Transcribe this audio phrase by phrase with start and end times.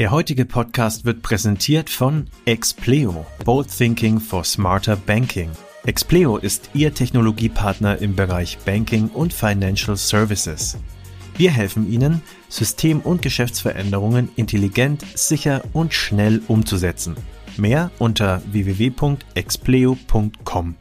[0.00, 5.50] Der heutige Podcast wird präsentiert von Expleo, Bold Thinking for Smarter Banking.
[5.84, 10.78] Expleo ist Ihr Technologiepartner im Bereich Banking und Financial Services.
[11.36, 17.14] Wir helfen Ihnen, System- und Geschäftsveränderungen intelligent, sicher und schnell umzusetzen.
[17.58, 20.76] Mehr unter www.expleo.com.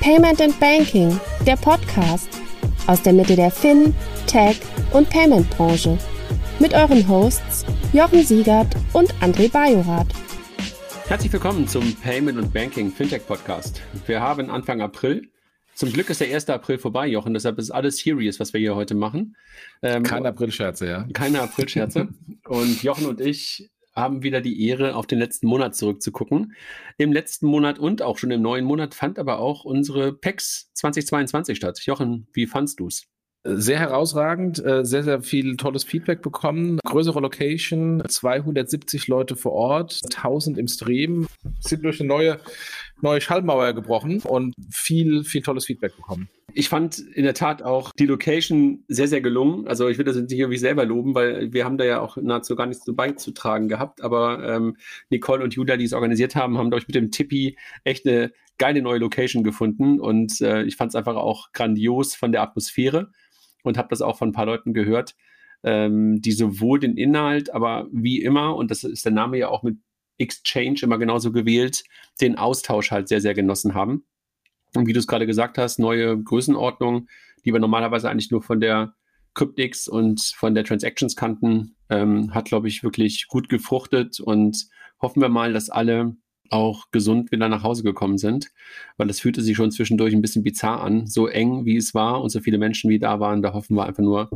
[0.00, 2.43] Payment and Banking, der Podcast
[2.86, 3.94] aus der Mitte der Fin,
[4.26, 4.60] Tech
[4.92, 5.98] und Payment Branche.
[6.58, 10.08] Mit euren Hosts Jochen Siegert und André Bajorath.
[11.06, 13.82] Herzlich willkommen zum Payment und Banking Fintech Podcast.
[14.06, 15.30] Wir haben Anfang April.
[15.74, 16.48] Zum Glück ist der 1.
[16.50, 19.36] April vorbei, Jochen, deshalb ist alles serious, was wir hier heute machen.
[19.82, 21.06] Ähm, keine Aprilscherze, ja.
[21.12, 22.08] Keine Aprilscherze.
[22.46, 26.54] und Jochen und ich haben wieder die Ehre, auf den letzten Monat zurückzugucken.
[26.98, 31.56] Im letzten Monat und auch schon im neuen Monat fand aber auch unsere PEX 2022
[31.56, 31.80] statt.
[31.84, 33.06] Jochen, wie fandst du es?
[33.46, 36.78] Sehr herausragend, äh, sehr, sehr viel tolles Feedback bekommen.
[36.82, 41.26] Größere Location, 270 Leute vor Ort, 1000 im Stream,
[41.60, 42.40] sind durch eine neue,
[43.04, 46.28] neue Schallmauer gebrochen und viel, viel tolles Feedback bekommen.
[46.52, 49.68] Ich fand in der Tat auch die Location sehr, sehr gelungen.
[49.68, 52.56] Also ich will das nicht irgendwie selber loben, weil wir haben da ja auch nahezu
[52.56, 54.02] gar nichts beizutragen gehabt.
[54.02, 54.76] Aber ähm,
[55.10, 58.32] Nicole und Julia, die es organisiert haben, haben, glaube ich, mit dem Tippi echt eine
[58.58, 60.00] geile neue Location gefunden.
[60.00, 63.10] Und äh, ich fand es einfach auch grandios von der Atmosphäre
[63.64, 65.14] und habe das auch von ein paar Leuten gehört,
[65.64, 69.62] ähm, die sowohl den Inhalt, aber wie immer, und das ist der Name ja auch
[69.62, 69.78] mit
[70.18, 71.84] Exchange immer genauso gewählt,
[72.20, 74.04] den Austausch halt sehr, sehr genossen haben.
[74.74, 77.08] Und wie du es gerade gesagt hast, neue Größenordnung,
[77.44, 78.94] die wir normalerweise eigentlich nur von der
[79.34, 84.68] Cryptix und von der Transactions kannten, ähm, hat, glaube ich, wirklich gut gefruchtet und
[85.00, 86.16] hoffen wir mal, dass alle
[86.50, 88.50] auch gesund wieder nach Hause gekommen sind,
[88.96, 91.06] weil das fühlte sich schon zwischendurch ein bisschen bizarr an.
[91.06, 93.86] So eng wie es war und so viele Menschen wie da waren, da hoffen wir
[93.86, 94.30] einfach nur,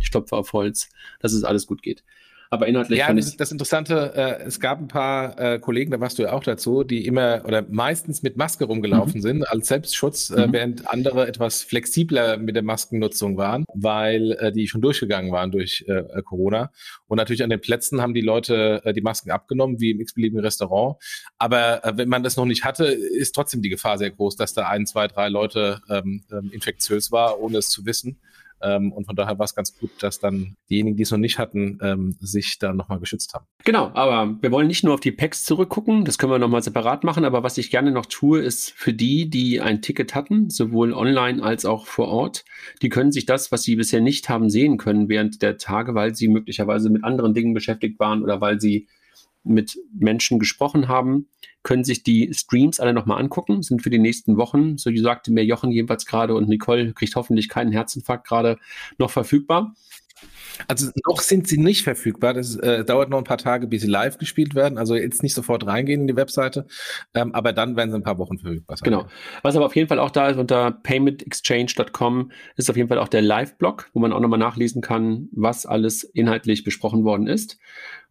[0.00, 0.88] ich stopfe auf Holz,
[1.20, 2.04] dass es alles gut geht.
[2.52, 6.18] Aber inhaltlich ja, das, das Interessante, äh, es gab ein paar äh, Kollegen, da warst
[6.18, 9.22] du ja auch dazu, die immer oder meistens mit Maske rumgelaufen mhm.
[9.22, 10.52] sind als Selbstschutz, äh, mhm.
[10.52, 15.86] während andere etwas flexibler mit der Maskennutzung waren, weil äh, die schon durchgegangen waren durch
[15.88, 16.70] äh, Corona.
[17.06, 20.44] Und natürlich an den Plätzen haben die Leute äh, die Masken abgenommen, wie im x-beliebigen
[20.44, 20.96] Restaurant.
[21.38, 24.52] Aber äh, wenn man das noch nicht hatte, ist trotzdem die Gefahr sehr groß, dass
[24.52, 28.18] da ein, zwei, drei Leute ähm, ähm, infektiös war, ohne es zu wissen.
[28.62, 31.38] Ähm, und von daher war es ganz gut, dass dann diejenigen, die es noch nicht
[31.38, 33.46] hatten, ähm, sich da nochmal geschützt haben.
[33.64, 37.04] Genau, aber wir wollen nicht nur auf die Packs zurückgucken, das können wir nochmal separat
[37.04, 40.92] machen, aber was ich gerne noch tue, ist für die, die ein Ticket hatten, sowohl
[40.92, 42.44] online als auch vor Ort,
[42.82, 46.14] die können sich das, was sie bisher nicht haben sehen können während der Tage, weil
[46.14, 48.86] sie möglicherweise mit anderen Dingen beschäftigt waren oder weil sie
[49.44, 51.28] mit Menschen gesprochen haben,
[51.62, 55.32] können sich die Streams alle nochmal angucken, sind für die nächsten Wochen, so wie sagte
[55.32, 58.58] mir Jochen jedenfalls gerade und Nicole kriegt hoffentlich keinen Herzinfarkt gerade
[58.98, 59.74] noch verfügbar.
[60.68, 62.34] Also noch sind sie nicht verfügbar.
[62.34, 64.78] Das äh, dauert noch ein paar Tage, bis sie live gespielt werden.
[64.78, 66.66] Also jetzt nicht sofort reingehen in die Webseite,
[67.14, 68.84] ähm, aber dann werden sie ein paar Wochen verfügbar sein.
[68.84, 69.06] Genau.
[69.42, 73.08] Was aber auf jeden Fall auch da ist unter paymentexchange.com ist auf jeden Fall auch
[73.08, 77.58] der Live-Blog, wo man auch nochmal nachlesen kann, was alles inhaltlich besprochen worden ist.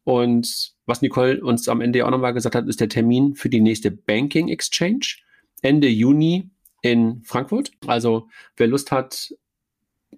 [0.03, 3.61] Und was Nicole uns am Ende auch nochmal gesagt hat, ist der Termin für die
[3.61, 5.17] nächste Banking Exchange
[5.61, 6.49] Ende Juni
[6.81, 7.71] in Frankfurt.
[7.85, 9.33] Also wer Lust hat,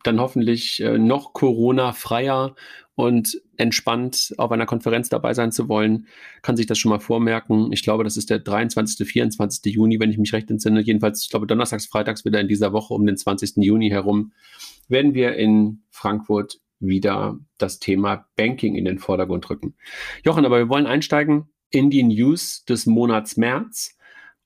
[0.03, 2.55] dann hoffentlich äh, noch Corona-freier
[2.95, 6.07] und entspannt auf einer Konferenz dabei sein zu wollen,
[6.41, 7.71] kann sich das schon mal vormerken.
[7.71, 9.73] Ich glaube, das ist der 23., 24.
[9.73, 10.81] Juni, wenn ich mich recht entsinne.
[10.81, 13.57] Jedenfalls, ich glaube, donnerstags, freitags wieder in dieser Woche um den 20.
[13.57, 14.33] Juni herum
[14.87, 19.75] werden wir in Frankfurt wieder das Thema Banking in den Vordergrund rücken.
[20.23, 23.97] Jochen, aber wir wollen einsteigen in die News des Monats März.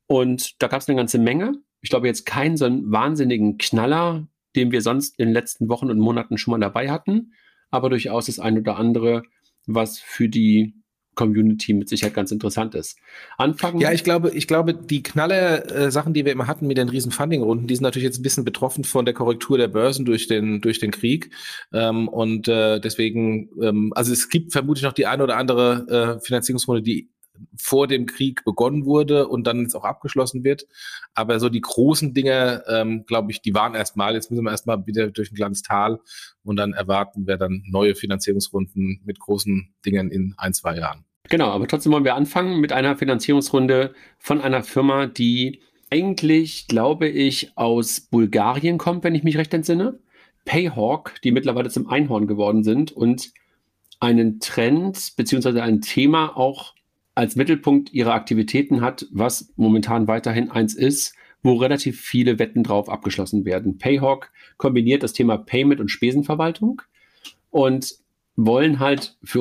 [0.07, 1.53] Und da gab es eine ganze Menge.
[1.81, 5.91] Ich glaube jetzt keinen so einen wahnsinnigen Knaller, den wir sonst in den letzten Wochen
[5.91, 7.33] und Monaten schon mal dabei hatten,
[7.69, 9.23] aber durchaus das ein oder andere,
[9.65, 10.73] was für die
[11.17, 12.97] Community mit Sicherheit ganz interessant ist.
[13.37, 13.81] Anfangen.
[13.81, 17.11] Ja, ich glaube, ich glaube, die Knaller-Sachen, äh, die wir immer hatten mit den riesen
[17.11, 20.61] Funding-Runden, die sind natürlich jetzt ein bisschen betroffen von der Korrektur der Börsen durch den,
[20.61, 21.33] durch den Krieg.
[21.73, 26.25] Ähm, und äh, deswegen, ähm, also es gibt vermutlich noch die eine oder andere äh,
[26.25, 27.09] Finanzierungsrunde, die
[27.57, 30.67] vor dem Krieg begonnen wurde und dann jetzt auch abgeschlossen wird.
[31.13, 34.13] Aber so die großen Dinge, ähm, glaube ich, die waren erstmal.
[34.13, 35.99] Jetzt müssen wir erstmal wieder durch ein kleines Tal
[36.43, 41.06] und dann erwarten wir dann neue Finanzierungsrunden mit großen Dingen in ein, zwei Jahren.
[41.29, 47.07] Genau, aber trotzdem wollen wir anfangen mit einer Finanzierungsrunde von einer Firma, die eigentlich, glaube
[47.07, 49.99] ich, aus Bulgarien kommt, wenn ich mich recht entsinne.
[50.45, 53.31] Payhawk, die mittlerweile zum Einhorn geworden sind und
[53.99, 56.73] einen Trend beziehungsweise ein Thema auch
[57.15, 62.89] als Mittelpunkt ihrer Aktivitäten hat, was momentan weiterhin eins ist, wo relativ viele Wetten drauf
[62.89, 63.77] abgeschlossen werden.
[63.77, 66.81] Payhawk kombiniert das Thema Payment und Spesenverwaltung
[67.49, 67.95] und
[68.35, 69.39] wollen halt für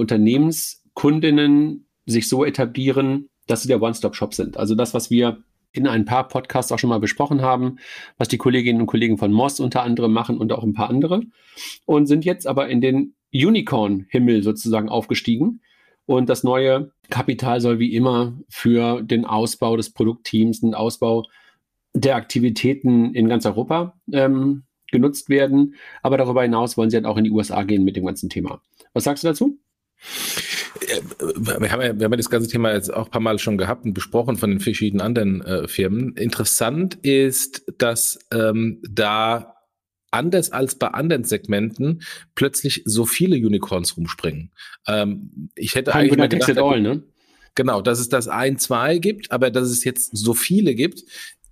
[0.96, 4.56] Unternehmenskundinnen sich so etablieren, dass sie der One-Stop-Shop sind.
[4.56, 7.78] Also das, was wir in ein paar Podcasts auch schon mal besprochen haben,
[8.16, 11.22] was die Kolleginnen und Kollegen von Moss unter anderem machen und auch ein paar andere
[11.84, 15.60] und sind jetzt aber in den Unicorn-Himmel sozusagen aufgestiegen.
[16.06, 21.24] Und das neue Kapital soll wie immer für den Ausbau des Produktteams, den Ausbau
[21.92, 25.74] der Aktivitäten in ganz Europa ähm, genutzt werden.
[26.02, 28.62] Aber darüber hinaus wollen sie halt auch in die USA gehen mit dem ganzen Thema.
[28.94, 29.58] Was sagst du dazu?
[30.80, 31.00] Äh,
[31.38, 33.58] wir haben, ja, wir haben ja das ganze Thema jetzt auch ein paar Mal schon
[33.58, 36.14] gehabt und besprochen von den verschiedenen anderen äh, Firmen.
[36.16, 39.54] Interessant ist, dass ähm, da
[40.10, 42.02] anders als bei anderen Segmenten
[42.34, 44.52] plötzlich so viele Unicorns rumspringen.
[44.86, 47.02] Ähm, ich hätte Kein eigentlich mal gedacht, all, ne?
[47.54, 51.02] Genau, dass es das ein, zwei gibt, aber dass es jetzt so viele gibt,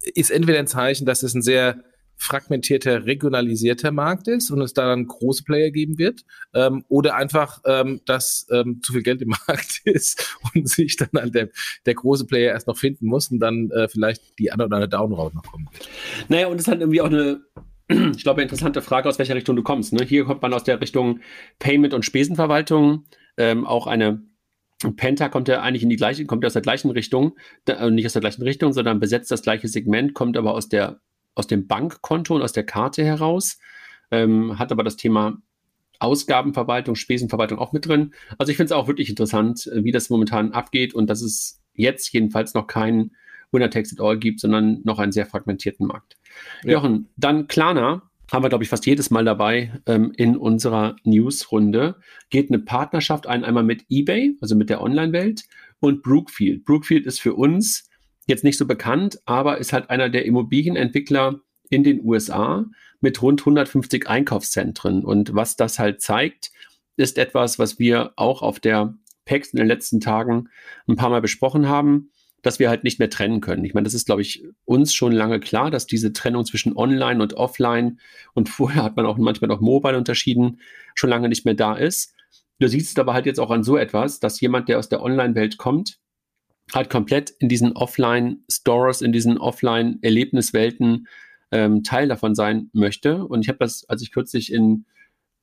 [0.03, 1.83] ist entweder ein Zeichen, dass es ein sehr
[2.17, 6.25] fragmentierter, regionalisierter Markt ist und es da dann große Player geben wird,
[6.55, 11.11] ähm, oder einfach, ähm, dass ähm, zu viel Geld im Markt ist und sich dann
[11.15, 11.51] halt der,
[11.87, 14.89] der große Player erst noch finden muss und dann äh, vielleicht die andere oder eine
[14.89, 15.89] Downroad noch kommen wird.
[16.29, 17.41] Naja, und es hat irgendwie auch eine,
[17.89, 19.93] ich glaube, interessante Frage, aus welcher Richtung du kommst.
[19.93, 20.05] Ne?
[20.05, 21.21] Hier kommt man aus der Richtung
[21.59, 23.05] Payment und Spesenverwaltung,
[23.37, 24.23] ähm, auch eine
[24.97, 28.13] Penta kommt ja eigentlich in die gleiche, kommt aus der gleichen Richtung, äh, nicht aus
[28.13, 31.01] der gleichen Richtung, sondern besetzt das gleiche Segment, kommt aber aus der
[31.35, 33.59] aus dem Bankkonto und aus der Karte heraus,
[34.11, 35.39] ähm, hat aber das Thema
[35.99, 38.15] Ausgabenverwaltung, Spesenverwaltung auch mit drin.
[38.39, 41.63] Also ich finde es auch wirklich interessant, äh, wie das momentan abgeht und dass es
[41.75, 43.13] jetzt jedenfalls noch keinen
[43.51, 46.17] Winner Takes It All gibt, sondern noch einen sehr fragmentierten Markt.
[46.65, 46.73] Ja.
[46.73, 48.03] Jochen, dann Klarna
[48.33, 51.97] haben wir, glaube ich, fast jedes Mal dabei ähm, in unserer Newsrunde.
[52.31, 55.45] Geht eine Partnerschaft ein, einmal mit eBay, also mit der Online-Welt,
[55.81, 56.65] und Brookfield.
[56.65, 57.89] Brookfield ist für uns
[58.27, 61.41] jetzt nicht so bekannt, aber ist halt einer der Immobilienentwickler
[61.71, 62.65] in den USA
[63.01, 65.05] mit rund 150 Einkaufszentren.
[65.05, 66.53] Und was das halt zeigt,
[66.97, 68.95] ist etwas, was wir auch auf der
[69.25, 70.49] PEX in den letzten Tagen
[70.87, 72.11] ein paar Mal besprochen haben,
[72.43, 73.65] dass wir halt nicht mehr trennen können.
[73.65, 77.23] Ich meine, das ist, glaube ich, uns schon lange klar, dass diese Trennung zwischen Online
[77.23, 77.99] und Offline
[78.35, 80.61] und vorher hat man auch manchmal noch Mobile unterschieden,
[80.95, 82.15] schon lange nicht mehr da ist.
[82.61, 85.03] Du siehst es aber halt jetzt auch an so etwas, dass jemand, der aus der
[85.03, 85.99] Online-Welt kommt,
[86.73, 91.07] halt komplett in diesen Offline-Stores, in diesen Offline-Erlebniswelten
[91.51, 93.25] ähm, Teil davon sein möchte.
[93.25, 94.87] Und ich habe das, als ich kürzlich in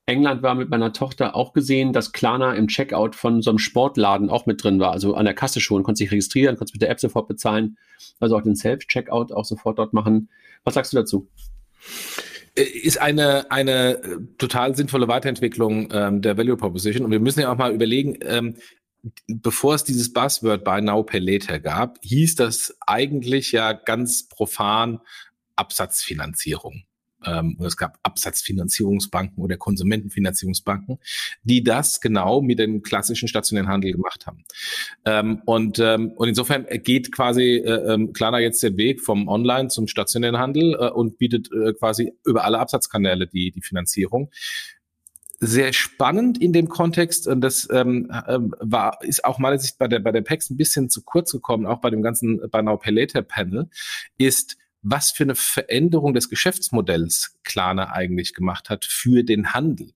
[0.07, 4.29] England war mit meiner Tochter auch gesehen, dass Klarna im Checkout von so einem Sportladen
[4.29, 4.91] auch mit drin war.
[4.91, 7.77] Also an der Kasse schon, konntest dich registrieren, konntest mit der App sofort bezahlen,
[8.19, 10.29] also auch den Self-Checkout auch sofort dort machen.
[10.63, 11.27] Was sagst du dazu?
[12.55, 17.05] Äh, ist eine, eine äh, total sinnvolle Weiterentwicklung ähm, der Value Proposition.
[17.05, 18.55] Und wir müssen ja auch mal überlegen, ähm,
[19.27, 24.99] bevor es dieses Buzzword Buy Now Pay Later gab, hieß das eigentlich ja ganz profan
[25.55, 26.83] Absatzfinanzierung.
[27.23, 30.99] Ähm, es gab Absatzfinanzierungsbanken oder Konsumentenfinanzierungsbanken,
[31.43, 34.43] die das genau mit dem klassischen stationären Handel gemacht haben.
[35.05, 39.69] Ähm, und, ähm, und insofern geht quasi äh, ähm, Klarna jetzt den Weg vom Online
[39.69, 44.31] zum stationären Handel äh, und bietet äh, quasi über alle Absatzkanäle die, die Finanzierung
[45.43, 49.87] sehr spannend in dem Kontext und das ähm, ähm, war ist auch meiner Sicht bei
[49.87, 52.77] der bei der PEX ein bisschen zu kurz gekommen, auch bei dem ganzen bei Now
[52.77, 53.67] Pay Later Panel,
[54.19, 59.93] ist was für eine Veränderung des Geschäftsmodells Klarna eigentlich gemacht hat für den Handel.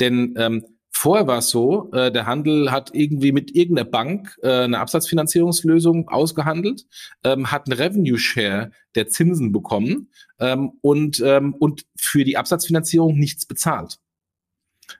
[0.00, 0.64] Denn ähm,
[0.96, 6.08] Vorher war es so, äh, der Handel hat irgendwie mit irgendeiner Bank äh, eine Absatzfinanzierungslösung
[6.08, 6.86] ausgehandelt,
[7.24, 10.08] ähm, hat einen Revenue Share der Zinsen bekommen
[10.38, 13.98] ähm, und, ähm, und für die Absatzfinanzierung nichts bezahlt.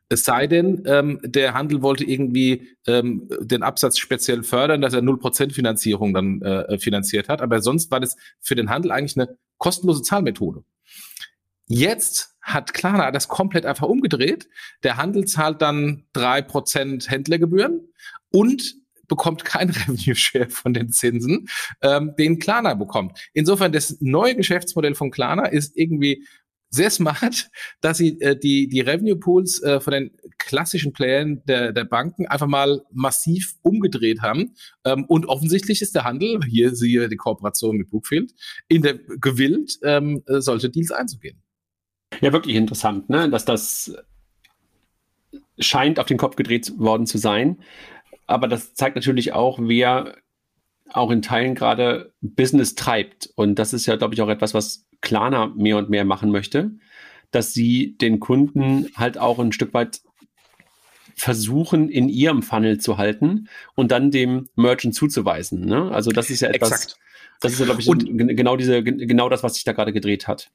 [0.09, 5.01] Es sei denn, ähm, der Handel wollte irgendwie ähm, den Absatz speziell fördern, dass er
[5.01, 7.41] 0% Finanzierung dann äh, finanziert hat.
[7.41, 10.65] Aber sonst war das für den Handel eigentlich eine kostenlose Zahlmethode.
[11.67, 14.49] Jetzt hat Klarna das komplett einfach umgedreht.
[14.83, 17.89] Der Handel zahlt dann 3% Händlergebühren
[18.31, 18.75] und
[19.09, 21.49] bekommt kein Revenue Share von den Zinsen,
[21.83, 23.19] ähm, den Klarna bekommt.
[23.33, 26.27] Insofern, das neue Geschäftsmodell von Klarna ist irgendwie
[26.75, 27.51] sehr smart,
[27.81, 32.27] dass sie äh, die, die Revenue Pools äh, von den klassischen Playern der, der Banken
[32.27, 34.55] einfach mal massiv umgedreht haben.
[34.85, 38.33] Ähm, und offensichtlich ist der Handel, hier siehe die Kooperation mit Brookfield,
[38.69, 41.43] in der gewillt, ähm, äh, solche Deals einzugehen.
[42.21, 43.29] Ja, wirklich interessant, ne?
[43.31, 43.97] dass das
[45.59, 47.59] scheint auf den Kopf gedreht worden zu sein.
[48.27, 50.17] Aber das zeigt natürlich auch, wer
[50.93, 53.31] auch in Teilen gerade Business treibt.
[53.35, 56.73] Und das ist ja, glaube ich, auch etwas, was Klarna mehr und mehr machen möchte,
[57.31, 60.01] dass sie den Kunden halt auch ein Stück weit
[61.17, 65.65] versuchen, in ihrem Funnel zu halten und dann dem Merchant zuzuweisen.
[65.65, 65.91] Ne?
[65.93, 66.99] Also das ist ja etwas, Exakt.
[67.41, 70.29] Das ist ja, glaube ich, und, genau diese, genau das, was sich da gerade gedreht
[70.29, 70.51] hat.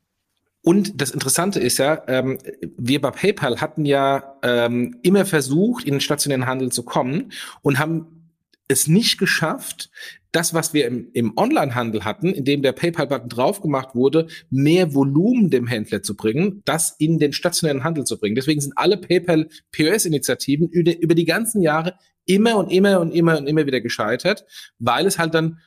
[0.61, 2.37] Und das Interessante ist ja, ähm,
[2.77, 7.31] wir bei PayPal hatten ja ähm, immer versucht, in den stationären Handel zu kommen
[7.61, 8.31] und haben
[8.67, 9.89] es nicht geschafft,
[10.31, 14.93] das, was wir im, im Onlinehandel hatten, in dem der PayPal-Button drauf gemacht wurde, mehr
[14.93, 18.35] Volumen dem Händler zu bringen, das in den stationären Handel zu bringen.
[18.35, 21.95] Deswegen sind alle PayPal-POS-Initiativen über, die ganzen Jahre
[22.25, 24.45] immer und immer und immer und immer wieder gescheitert,
[24.77, 25.59] weil es halt dann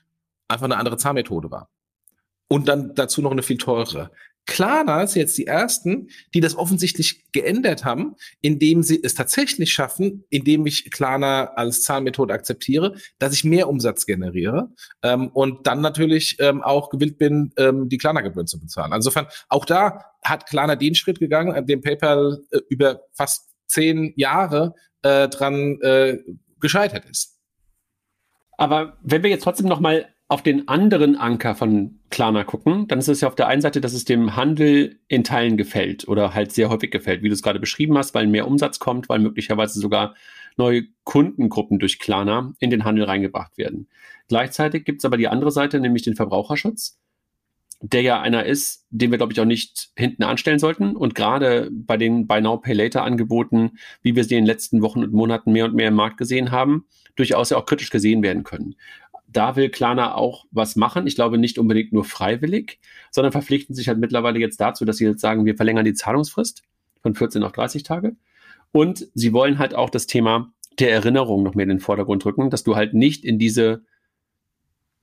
[0.47, 1.69] einfach eine andere Zahlmethode war.
[2.49, 4.11] Und dann dazu noch eine viel teurere.
[4.47, 10.25] Klarna ist jetzt die ersten, die das offensichtlich geändert haben, indem sie es tatsächlich schaffen,
[10.31, 14.71] indem ich Klarna als Zahlmethode akzeptiere, dass ich mehr Umsatz generiere
[15.03, 18.93] ähm, und dann natürlich ähm, auch gewillt bin, ähm, die Klarna-Gebühren zu bezahlen.
[18.93, 24.13] Insofern, auch da hat Klarna den Schritt gegangen, an dem PayPal äh, über fast zehn
[24.17, 26.19] Jahre äh, dran äh,
[26.61, 27.39] gescheitert ist.
[28.59, 32.99] Aber wenn wir jetzt trotzdem noch mal auf den anderen Anker von Klarna gucken, dann
[32.99, 36.33] ist es ja auf der einen Seite, dass es dem Handel in Teilen gefällt oder
[36.33, 39.19] halt sehr häufig gefällt, wie du es gerade beschrieben hast, weil mehr Umsatz kommt, weil
[39.19, 40.15] möglicherweise sogar
[40.57, 43.89] neue Kundengruppen durch Klarna in den Handel reingebracht werden.
[44.27, 46.99] Gleichzeitig gibt es aber die andere Seite, nämlich den Verbraucherschutz,
[47.83, 50.97] der ja einer ist, den wir, glaube ich, auch nicht hinten anstellen sollten.
[50.97, 54.81] Und gerade bei den Buy Now, Pay Later Angeboten, wie wir sie in den letzten
[54.81, 56.87] Wochen und Monaten mehr und mehr im Markt gesehen haben,
[57.17, 58.77] durchaus ja auch kritisch gesehen werden können
[59.33, 61.07] da will Klarna auch was machen.
[61.07, 65.05] Ich glaube nicht unbedingt nur freiwillig, sondern verpflichten sich halt mittlerweile jetzt dazu, dass sie
[65.05, 66.63] jetzt sagen, wir verlängern die Zahlungsfrist
[67.03, 68.17] von 14 auf 30 Tage.
[68.73, 72.51] Und sie wollen halt auch das Thema der Erinnerung noch mehr in den Vordergrund rücken,
[72.51, 73.83] dass du halt nicht in diese,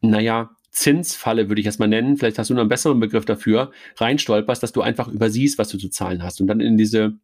[0.02, 4.62] naja, Zinsfalle würde ich erstmal nennen, vielleicht hast du noch einen besseren Begriff dafür, reinstolperst,
[4.62, 7.18] dass du einfach übersiehst, was du zu zahlen hast und dann in diese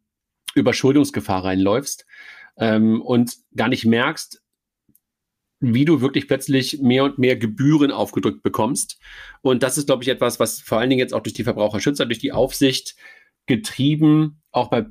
[0.54, 2.06] Überschuldungsgefahr reinläufst
[2.56, 4.42] ähm, und gar nicht merkst,
[5.60, 9.00] wie du wirklich plötzlich mehr und mehr Gebühren aufgedrückt bekommst.
[9.42, 12.06] Und das ist, glaube ich, etwas, was vor allen Dingen jetzt auch durch die Verbraucherschützer,
[12.06, 12.96] durch die Aufsicht
[13.46, 14.86] getrieben, auch bei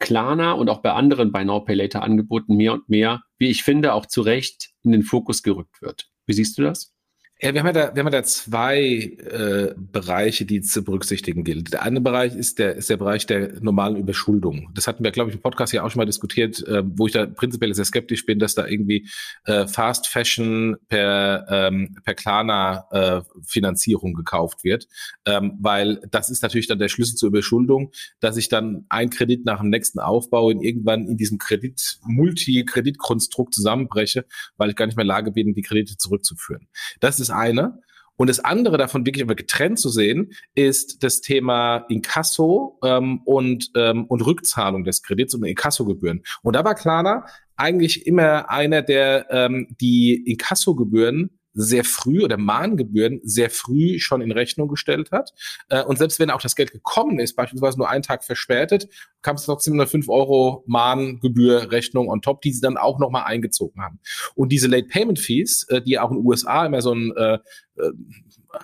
[0.00, 3.62] Klarna und auch bei anderen Buy Now Pay Later Angeboten mehr und mehr, wie ich
[3.62, 6.10] finde, auch zu Recht in den Fokus gerückt wird.
[6.26, 6.93] Wie siehst du das?
[7.40, 11.42] Ja, wir haben ja da, wir haben ja da zwei äh, Bereiche, die zu berücksichtigen
[11.42, 11.72] gilt.
[11.72, 14.70] Der eine Bereich ist der, ist der Bereich der normalen Überschuldung.
[14.72, 17.12] Das hatten wir, glaube ich, im Podcast ja auch schon mal diskutiert, äh, wo ich
[17.12, 19.08] da prinzipiell sehr skeptisch bin, dass da irgendwie
[19.46, 24.86] äh, Fast Fashion per, ähm, per Klarna äh, Finanzierung gekauft wird.
[25.26, 29.44] Ähm, weil das ist natürlich dann der Schlüssel zur Überschuldung, dass ich dann ein Kredit
[29.44, 34.24] nach dem nächsten aufbaue und irgendwann in diesem Kredit, Multi-Kreditkonstrukt zusammenbreche,
[34.56, 36.68] weil ich gar nicht mehr in Lage bin, die Kredite zurückzuführen.
[37.00, 37.80] Das ist das eine.
[38.16, 43.70] Und das andere davon wirklich aber getrennt zu sehen, ist das Thema Inkasso ähm, und,
[43.74, 46.22] ähm, und Rückzahlung des Kredits und Inkassogebühren.
[46.42, 47.26] Und da war Klarna
[47.56, 54.32] eigentlich immer einer, der ähm, die Inkassogebühren sehr früh oder Mahngebühren sehr früh schon in
[54.32, 55.32] Rechnung gestellt hat.
[55.68, 58.88] Äh, und selbst wenn auch das Geld gekommen ist, beispielsweise nur einen Tag verspätet,
[59.22, 63.82] kam es trotzdem eine 5 Euro Mahngebührrechnung on top, die sie dann auch nochmal eingezogen
[63.82, 64.00] haben.
[64.34, 67.12] Und diese Late Payment Fees, äh, die ja auch in den USA immer so ein
[67.16, 67.38] äh,
[67.76, 67.90] äh,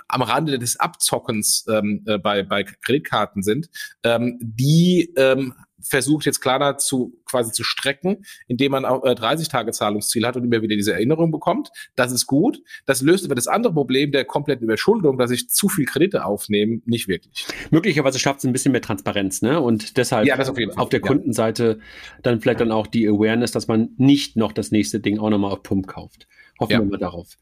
[0.09, 3.69] am Rande des Abzockens ähm, äh, bei, bei Kreditkarten sind,
[4.05, 9.49] ähm, die ähm, versucht jetzt Klarna zu quasi zu strecken, indem man auch äh, 30
[9.49, 11.71] Tage Zahlungsziel hat und immer wieder diese Erinnerung bekommt.
[11.97, 12.63] Das ist gut.
[12.87, 16.81] Das löst aber das andere Problem der kompletten Überschuldung, dass ich zu viel Kredite aufnehme,
[16.85, 17.47] nicht wirklich.
[17.71, 19.61] Möglicherweise schafft es ein bisschen mehr Transparenz, ne?
[19.61, 21.79] Und deshalb ja, auf, auf, der Kundenseite
[22.23, 25.53] dann vielleicht dann auch die Awareness, dass man nicht noch das nächste Ding auch nochmal
[25.53, 26.27] auf Pump kauft.
[26.59, 26.79] Hoffen ja.
[26.81, 27.37] wir mal darauf.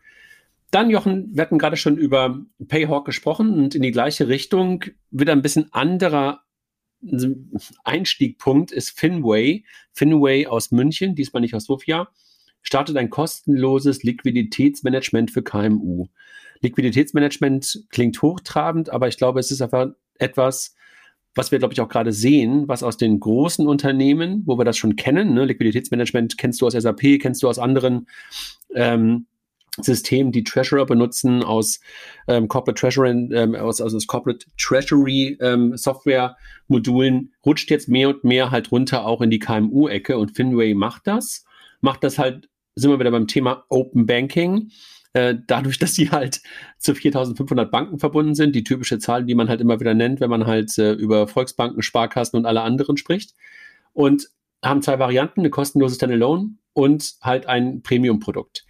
[0.71, 5.33] Dann, Jochen, wir hatten gerade schon über Payhawk gesprochen und in die gleiche Richtung wieder
[5.33, 6.43] ein bisschen anderer
[7.85, 9.65] Einstiegpunkt ist Finway.
[9.93, 12.09] Finway aus München, diesmal nicht aus Sofia,
[12.63, 16.07] startet ein kostenloses Liquiditätsmanagement für KMU.
[16.61, 19.89] Liquiditätsmanagement klingt hochtrabend, aber ich glaube, es ist einfach
[20.19, 20.75] etwas,
[21.35, 24.77] was wir, glaube ich, auch gerade sehen, was aus den großen Unternehmen, wo wir das
[24.77, 25.45] schon kennen, ne?
[25.45, 28.09] Liquiditätsmanagement kennst du aus SAP, kennst du aus anderen
[28.75, 29.27] ähm,
[29.85, 31.81] System, die Treasurer benutzen aus
[32.27, 38.09] ähm, Corporate Treasury, ähm, aus, aus, aus Corporate Treasury ähm, Software Modulen, rutscht jetzt mehr
[38.11, 41.45] und mehr halt runter auch in die KMU-Ecke und Finway macht das.
[41.81, 44.71] Macht das halt, sind wir wieder beim Thema Open Banking.
[45.13, 46.41] Äh, dadurch, dass sie halt
[46.79, 50.31] zu 4500 Banken verbunden sind, die typische Zahl, die man halt immer wieder nennt, wenn
[50.31, 53.35] man halt äh, über Volksbanken, Sparkassen und alle anderen spricht.
[53.93, 54.29] Und
[54.63, 58.67] haben zwei Varianten, eine kostenlose Standalone und halt ein Premium-Produkt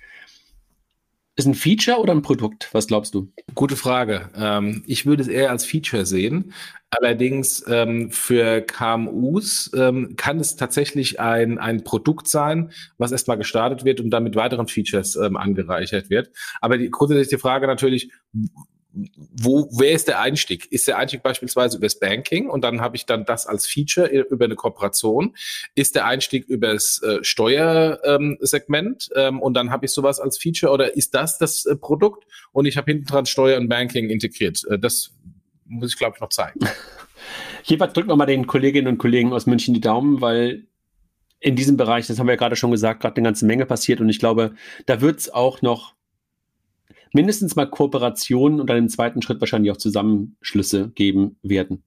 [1.38, 2.68] ist ein Feature oder ein Produkt?
[2.72, 3.32] Was glaubst du?
[3.54, 4.28] Gute Frage.
[4.34, 6.52] Ähm, ich würde es eher als Feature sehen.
[6.90, 13.84] Allerdings ähm, für KMUs ähm, kann es tatsächlich ein, ein Produkt sein, was erstmal gestartet
[13.84, 16.30] wird und dann mit weiteren Features ähm, angereichert wird.
[16.60, 18.10] Aber die grundsätzliche Frage natürlich,
[19.32, 20.70] wo, wer ist der Einstieg?
[20.72, 24.44] Ist der Einstieg beispielsweise übers Banking und dann habe ich dann das als Feature über
[24.44, 25.36] eine Kooperation?
[25.74, 30.72] Ist der Einstieg übers äh, Steuersegment ähm, ähm, und dann habe ich sowas als Feature
[30.72, 34.64] oder ist das das äh, Produkt und ich habe hinten dran Steuer und Banking integriert?
[34.68, 35.14] Äh, das
[35.64, 36.60] muss ich, glaube ich, noch zeigen.
[37.64, 40.66] Jeweils drücken wir mal den Kolleginnen und Kollegen aus München die Daumen, weil
[41.40, 44.00] in diesem Bereich, das haben wir ja gerade schon gesagt, gerade eine ganze Menge passiert
[44.00, 44.54] und ich glaube,
[44.86, 45.94] da wird es auch noch
[47.12, 51.82] mindestens mal Kooperationen und dann im zweiten Schritt wahrscheinlich auch Zusammenschlüsse geben werden.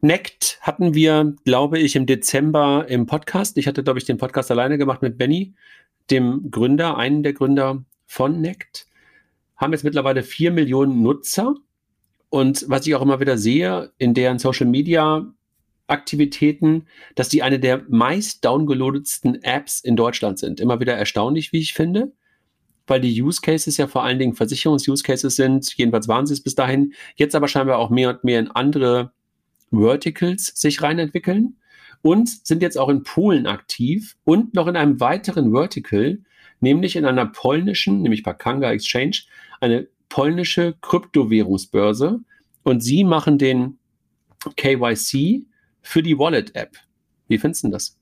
[0.00, 3.58] Nect hatten wir, glaube ich, im Dezember im Podcast.
[3.58, 5.54] Ich hatte, glaube ich, den Podcast alleine gemacht mit Benny,
[6.10, 8.86] dem Gründer, einen der Gründer von Nect.
[9.56, 11.56] Haben jetzt mittlerweile vier Millionen Nutzer.
[12.30, 15.26] Und was ich auch immer wieder sehe in deren Social Media
[15.88, 20.60] Aktivitäten, dass die eine der meist downgeloadetsten Apps in Deutschland sind.
[20.60, 22.12] Immer wieder erstaunlich, wie ich finde
[22.88, 25.72] weil die Use Cases ja vor allen Dingen Versicherungs-Use Cases sind.
[25.76, 26.94] Jedenfalls waren sie es bis dahin.
[27.16, 29.12] Jetzt aber scheinbar auch mehr und mehr in andere
[29.70, 31.58] Verticals sich rein entwickeln
[32.02, 36.18] und sind jetzt auch in Polen aktiv und noch in einem weiteren Vertical,
[36.60, 39.22] nämlich in einer polnischen, nämlich bei Kanga Exchange,
[39.60, 42.20] eine polnische Kryptowährungsbörse
[42.62, 43.78] und sie machen den
[44.56, 45.46] KYC
[45.82, 46.76] für die Wallet-App.
[47.28, 47.98] Wie findest du das?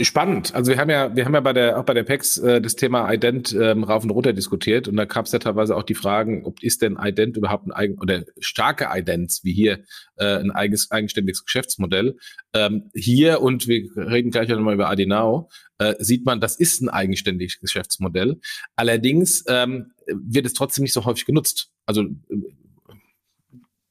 [0.00, 0.54] Spannend.
[0.54, 2.76] Also wir haben ja, wir haben ja bei der auch bei der PEX äh, das
[2.76, 5.94] Thema Ident ähm, rauf und runter diskutiert und da gab es ja teilweise auch die
[5.94, 9.80] Fragen, ob ist denn Ident überhaupt ein eigen oder starke Idents wie hier
[10.16, 12.16] äh, ein eigenes eigenständiges Geschäftsmodell.
[12.54, 15.48] Ähm, hier und wir reden gleich nochmal über Adenau,
[15.78, 18.40] äh, sieht man, das ist ein eigenständiges Geschäftsmodell.
[18.76, 21.70] Allerdings ähm, wird es trotzdem nicht so häufig genutzt.
[21.86, 22.04] Also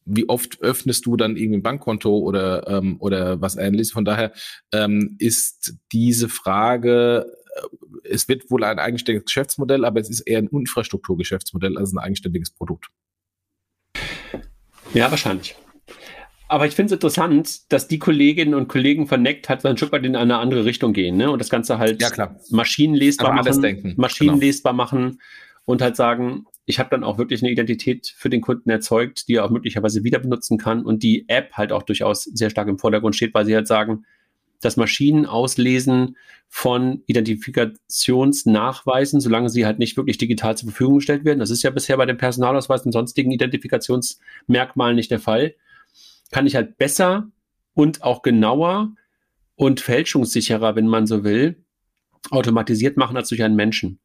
[0.07, 3.91] wie oft öffnest du dann irgendwie ein Bankkonto oder, ähm, oder was ähnliches.
[3.91, 4.31] Von daher
[4.71, 10.39] ähm, ist diese Frage, äh, es wird wohl ein eigenständiges Geschäftsmodell, aber es ist eher
[10.39, 12.87] ein Infrastrukturgeschäftsmodell als ein eigenständiges Produkt.
[14.93, 15.55] Ja, wahrscheinlich.
[16.49, 19.75] Aber ich finde es interessant, dass die Kolleginnen und Kollegen von NECT halt so ein
[19.75, 21.29] Stück weit in eine andere Richtung gehen ne?
[21.29, 22.09] und das Ganze halt ja,
[22.49, 24.83] maschinenlesbar machen, maschinenlesbar genau.
[24.83, 25.21] machen
[25.65, 29.35] und halt sagen, ich habe dann auch wirklich eine Identität für den Kunden erzeugt, die
[29.35, 32.77] er auch möglicherweise wieder benutzen kann und die App halt auch durchaus sehr stark im
[32.77, 34.03] Vordergrund steht, weil sie halt sagen,
[34.59, 36.17] das Maschinenauslesen
[36.49, 41.69] von Identifikationsnachweisen, solange sie halt nicht wirklich digital zur Verfügung gestellt werden, das ist ja
[41.69, 45.55] bisher bei den Personalausweis und sonstigen Identifikationsmerkmalen nicht der Fall,
[46.31, 47.31] kann ich halt besser
[47.75, 48.91] und auch genauer
[49.55, 51.63] und fälschungssicherer, wenn man so will,
[52.29, 54.01] automatisiert machen als durch einen Menschen.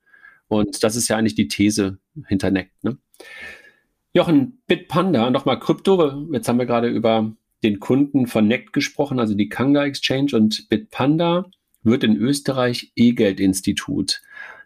[0.53, 2.85] Und das ist ja eigentlich die These hinter NECT.
[2.85, 2.99] Ne?
[4.13, 6.29] Jochen, Bitpanda, nochmal Krypto.
[6.31, 10.69] Jetzt haben wir gerade über den Kunden von NECT gesprochen, also die Kanga Exchange und
[10.69, 11.47] Bitpanda
[11.83, 14.21] wird in Österreich E-Geld-Institut.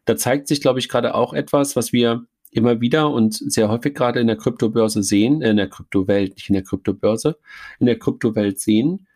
[0.07, 3.94] Da zeigt sich, glaube ich, gerade auch etwas, was wir immer wieder und sehr häufig
[3.94, 7.38] gerade in der Kryptobörse sehen, äh, in der Kryptowelt, nicht in der Kryptobörse,
[7.79, 9.07] in der Kryptowelt sehen,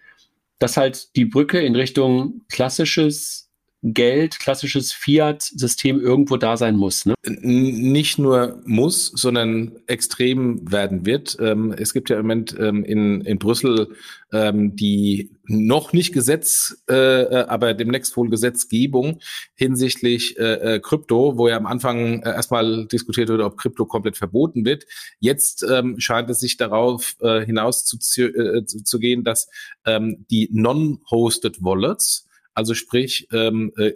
[0.60, 3.49] dass halt die Brücke in Richtung klassisches
[3.82, 7.06] Geld, klassisches Fiat-System irgendwo da sein muss.
[7.06, 7.14] Ne?
[7.24, 11.38] Nicht nur muss, sondern extrem werden wird.
[11.40, 13.94] Ähm, es gibt ja im Moment ähm, in, in Brüssel
[14.32, 19.20] ähm, die noch nicht Gesetz, äh, äh aber demnächst wohl Gesetzgebung
[19.54, 24.84] hinsichtlich äh, Krypto, wo ja am Anfang erstmal diskutiert wurde, ob Krypto komplett verboten wird.
[25.18, 25.64] Jetzt
[25.98, 29.48] scheint es sich darauf hinaus zu, zu, gehen, dass
[29.86, 33.92] die non-hosted Wallets also sprich, ähm, äh,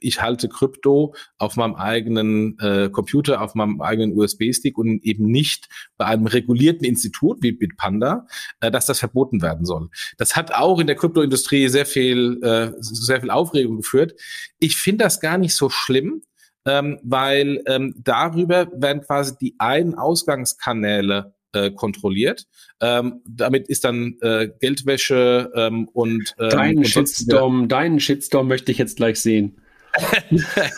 [0.00, 5.68] ich halte Krypto auf meinem eigenen äh, Computer, auf meinem eigenen USB-Stick und eben nicht
[5.96, 8.26] bei einem regulierten Institut wie Bitpanda,
[8.60, 9.88] äh, dass das verboten werden soll.
[10.18, 14.14] Das hat auch in der Kryptoindustrie sehr viel, äh, sehr viel Aufregung geführt.
[14.58, 16.22] Ich finde das gar nicht so schlimm,
[16.66, 22.46] ähm, weil ähm, darüber werden quasi die Ein- Ausgangskanäle äh, kontrolliert.
[22.80, 28.72] Ähm, damit ist dann äh, Geldwäsche ähm, und ähm, deinen und Shitstorm, deinen Shitstorm möchte
[28.72, 29.60] ich jetzt gleich sehen.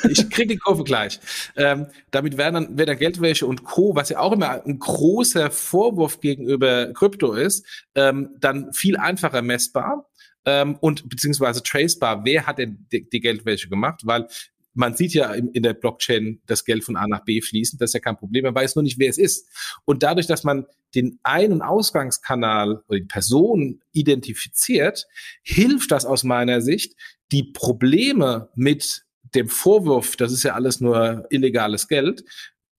[0.09, 1.21] ich kriege die Kurve gleich.
[1.57, 5.51] Ähm, damit werden dann, wird dann Geldwäsche und Co., was ja auch immer ein großer
[5.51, 10.09] Vorwurf gegenüber Krypto ist, ähm, dann viel einfacher messbar
[10.45, 12.25] ähm, und beziehungsweise tracebar.
[12.25, 14.01] Wer hat denn die, die Geldwäsche gemacht?
[14.05, 14.29] Weil
[14.75, 17.95] man sieht ja in, der Blockchain das Geld von A nach B fließen, das ist
[17.95, 19.49] ja kein Problem, man weiß nur nicht, wer es ist.
[19.85, 25.07] Und dadurch, dass man den Ein- und Ausgangskanal oder die Person identifiziert,
[25.43, 26.95] hilft das aus meiner Sicht,
[27.33, 29.05] die Probleme mit
[29.35, 32.25] dem Vorwurf, das ist ja alles nur illegales Geld,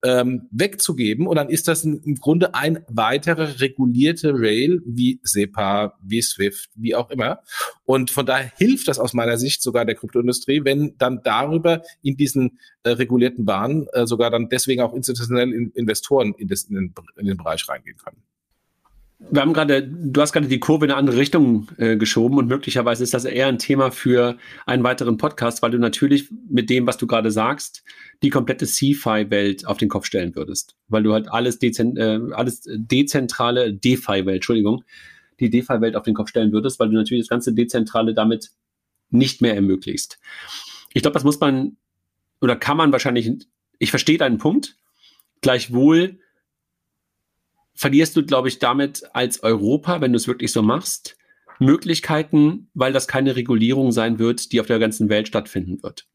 [0.03, 1.27] ähm, wegzugeben.
[1.27, 6.95] Und dann ist das im Grunde ein weiterer regulierte Rail wie SEPA, wie SWIFT, wie
[6.95, 7.39] auch immer.
[7.85, 12.17] Und von daher hilft das aus meiner Sicht sogar der Kryptoindustrie, wenn dann darüber in
[12.17, 16.93] diesen äh, regulierten Bahnen äh, sogar dann deswegen auch institutionelle Investoren in, das, in, den,
[17.17, 18.21] in den Bereich reingehen können
[19.31, 22.47] wir haben gerade, du hast gerade die Kurve in eine andere Richtung äh, geschoben und
[22.47, 26.85] möglicherweise ist das eher ein Thema für einen weiteren Podcast, weil du natürlich mit dem,
[26.87, 27.83] was du gerade sagst,
[28.21, 32.63] die komplette CFI-Welt auf den Kopf stellen würdest, weil du halt alles, dezent, äh, alles
[32.65, 34.83] dezentrale DeFi-Welt, Entschuldigung,
[35.39, 38.51] die DeFi-Welt auf den Kopf stellen würdest, weil du natürlich das ganze Dezentrale damit
[39.09, 40.19] nicht mehr ermöglicht.
[40.93, 41.77] Ich glaube, das muss man
[42.43, 43.31] oder kann man wahrscheinlich,
[43.79, 44.75] ich verstehe deinen Punkt,
[45.39, 46.19] gleichwohl
[47.75, 51.17] verlierst du, glaube ich, damit als Europa, wenn du es wirklich so machst,
[51.59, 56.07] Möglichkeiten, weil das keine Regulierung sein wird, die auf der ganzen Welt stattfinden wird.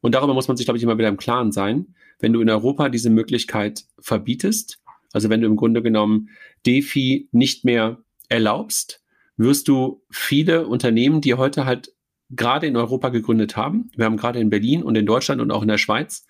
[0.00, 1.94] Und darüber muss man sich, glaube ich, immer wieder im Klaren sein.
[2.18, 4.78] Wenn du in Europa diese Möglichkeit verbietest,
[5.12, 6.30] also wenn du im Grunde genommen
[6.64, 9.02] DeFi nicht mehr erlaubst,
[9.36, 11.92] wirst du viele Unternehmen, die heute halt
[12.30, 15.62] gerade in Europa gegründet haben, wir haben gerade in Berlin und in Deutschland und auch
[15.62, 16.26] in der Schweiz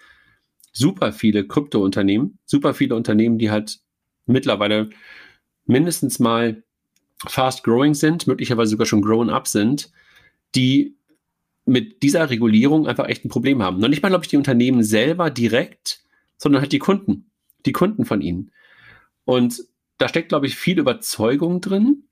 [0.72, 3.80] super viele Krypto-Unternehmen, super viele Unternehmen, die halt
[4.26, 4.90] mittlerweile
[5.64, 6.62] mindestens mal
[7.26, 9.90] fast growing sind, möglicherweise sogar schon grown up sind,
[10.54, 10.96] die
[11.64, 13.78] mit dieser Regulierung einfach echt ein Problem haben.
[13.78, 16.02] Noch nicht mal, glaube ich, die Unternehmen selber direkt,
[16.36, 17.30] sondern halt die Kunden,
[17.64, 18.52] die Kunden von ihnen.
[19.24, 19.64] Und
[19.98, 22.04] da steckt, glaube ich, viel Überzeugung drin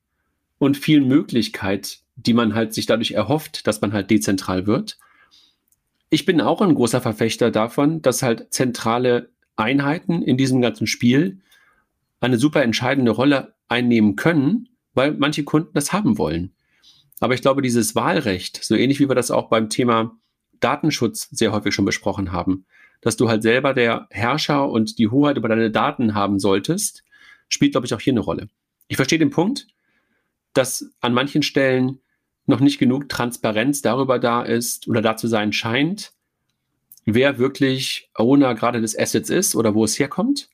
[0.58, 4.98] und viel Möglichkeit, die man halt sich dadurch erhofft, dass man halt dezentral wird.
[6.10, 11.40] Ich bin auch ein großer Verfechter davon, dass halt zentrale Einheiten in diesem ganzen Spiel
[12.26, 16.54] eine super entscheidende Rolle einnehmen können, weil manche Kunden das haben wollen.
[17.20, 20.16] Aber ich glaube, dieses Wahlrecht, so ähnlich wie wir das auch beim Thema
[20.60, 22.66] Datenschutz sehr häufig schon besprochen haben,
[23.00, 27.04] dass du halt selber der Herrscher und die Hoheit über deine Daten haben solltest,
[27.48, 28.48] spielt, glaube ich, auch hier eine Rolle.
[28.88, 29.66] Ich verstehe den Punkt,
[30.54, 32.00] dass an manchen Stellen
[32.46, 36.12] noch nicht genug Transparenz darüber da ist oder da zu sein scheint,
[37.04, 40.48] wer wirklich Owner gerade des Assets ist oder wo es herkommt.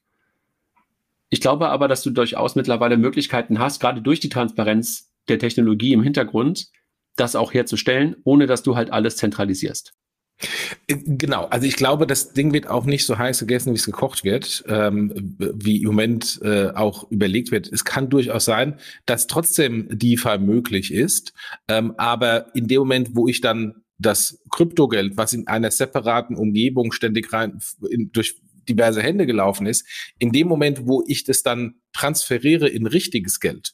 [1.31, 5.93] Ich glaube aber, dass du durchaus mittlerweile Möglichkeiten hast, gerade durch die Transparenz der Technologie
[5.93, 6.69] im Hintergrund,
[7.17, 9.93] das auch herzustellen, ohne dass du halt alles zentralisierst.
[10.87, 13.87] Äh, genau, also ich glaube, das Ding wird auch nicht so heiß gegessen, wie es
[13.87, 17.71] gekocht wird, ähm, wie im Moment äh, auch überlegt wird.
[17.71, 21.33] Es kann durchaus sein, dass trotzdem DeFi möglich ist,
[21.69, 26.91] ähm, aber in dem Moment, wo ich dann das Kryptogeld, was in einer separaten Umgebung
[26.91, 27.59] ständig rein
[27.91, 29.87] in, durch diverse Hände gelaufen ist,
[30.19, 33.73] in dem Moment, wo ich das dann transferiere in richtiges Geld,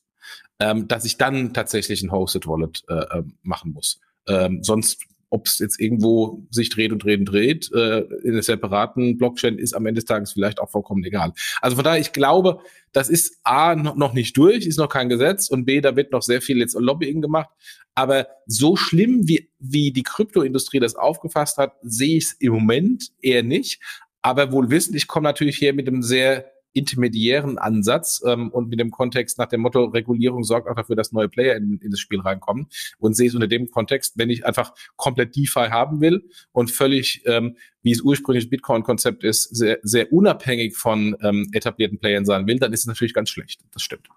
[0.59, 4.01] ähm, dass ich dann tatsächlich ein Hosted Wallet äh, äh machen muss.
[4.29, 8.43] Ähm, sonst, ob es jetzt irgendwo sich dreht und dreht und dreht, äh, in einer
[8.43, 11.33] separaten Blockchain ist am Ende des Tages vielleicht auch vollkommen egal.
[11.61, 12.61] Also von daher, ich glaube,
[12.93, 16.23] das ist A, noch nicht durch, ist noch kein Gesetz und B, da wird noch
[16.23, 17.51] sehr viel jetzt Lobbying gemacht.
[17.95, 23.11] Aber so schlimm, wie, wie die Kryptoindustrie das aufgefasst hat, sehe ich es im Moment
[23.21, 23.81] eher nicht.
[24.27, 28.81] Aber wohl wissend, ich komme natürlich hier mit einem sehr intermediären Ansatz ähm, und mit
[28.81, 32.01] dem Kontext nach dem Motto, Regulierung sorgt auch dafür, dass neue Player in, in das
[32.01, 32.67] Spiel reinkommen
[32.99, 37.23] und sehe es unter dem Kontext, wenn ich einfach komplett DeFi haben will und völlig,
[37.27, 42.59] ähm, wie es ursprünglich Bitcoin-Konzept ist, sehr, sehr unabhängig von ähm, etablierten Playern sein will,
[42.59, 43.61] dann ist es natürlich ganz schlecht.
[43.71, 44.09] Das stimmt.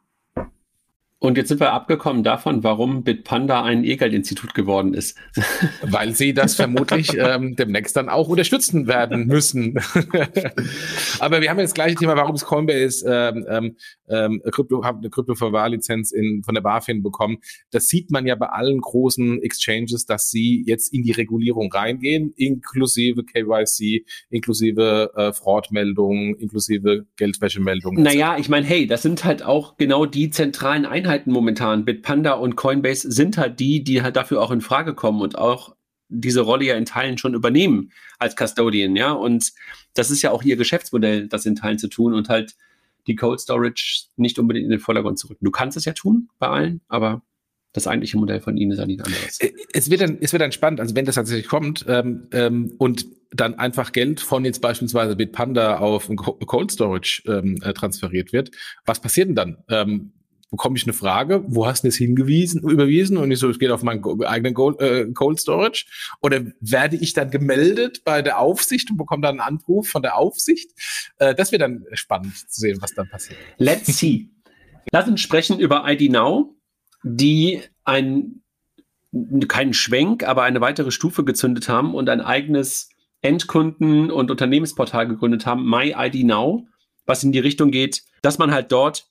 [1.21, 5.17] Und jetzt sind wir abgekommen davon, warum Bitpanda ein E-Geld-Institut geworden ist.
[5.82, 9.77] Weil sie das vermutlich ähm, demnächst dann auch unterstützen werden müssen.
[11.19, 13.75] Aber wir haben jetzt das gleiche Thema, warum ist Coinbase ähm, ähm,
[14.08, 16.13] ähm Krypto, eine Krypto-Verwahrlizenz
[16.45, 17.39] von der BaFin bekommen.
[17.71, 22.34] Das sieht man ja bei allen großen Exchanges, dass sie jetzt in die Regulierung reingehen,
[22.38, 28.03] inklusive KYC, inklusive äh, Fraudmeldungen, inklusive Geldwäschemeldungen.
[28.03, 32.33] Naja, ich meine, hey, das sind halt auch genau die zentralen Einheiten, Einheiten momentan, Bitpanda
[32.33, 35.75] und Coinbase, sind halt die, die halt dafür auch in Frage kommen und auch
[36.07, 39.11] diese Rolle ja in Teilen schon übernehmen als Custodian, ja.
[39.11, 39.51] Und
[39.95, 42.55] das ist ja auch ihr Geschäftsmodell, das in Teilen zu tun und halt
[43.07, 45.45] die Cold Storage nicht unbedingt in den Vordergrund zu rücken.
[45.45, 47.23] Du kannst es ja tun bei allen, aber
[47.73, 49.39] das eigentliche Modell von ihnen ist ja nicht anderes.
[49.39, 52.73] Äh, es wird dann, es wird dann spannend, also wenn das tatsächlich kommt ähm, ähm,
[52.77, 58.51] und dann einfach Geld von jetzt beispielsweise Bitpanda auf Cold Storage ähm, äh, transferiert wird,
[58.85, 59.57] was passiert denn dann?
[59.69, 60.13] Ähm,
[60.49, 63.17] bekomme ich eine Frage, wo hast du das hingewiesen, überwiesen?
[63.17, 65.85] Und ich so, es geht auf meinen eigenen Gold, äh, Cold Storage.
[66.21, 70.17] Oder werde ich dann gemeldet bei der Aufsicht und bekomme dann einen Anruf von der
[70.17, 70.71] Aufsicht?
[71.17, 73.39] Äh, das wird dann spannend zu sehen, was dann passiert.
[73.57, 74.29] Let's see.
[74.91, 76.55] Lass uns sprechen über ID Now,
[77.03, 78.41] die ein
[79.47, 82.89] keinen Schwenk, aber eine weitere Stufe gezündet haben und ein eigenes
[83.21, 86.67] Endkunden- und Unternehmensportal gegründet haben, MyID Now,
[87.05, 89.08] was in die Richtung geht, dass man halt dort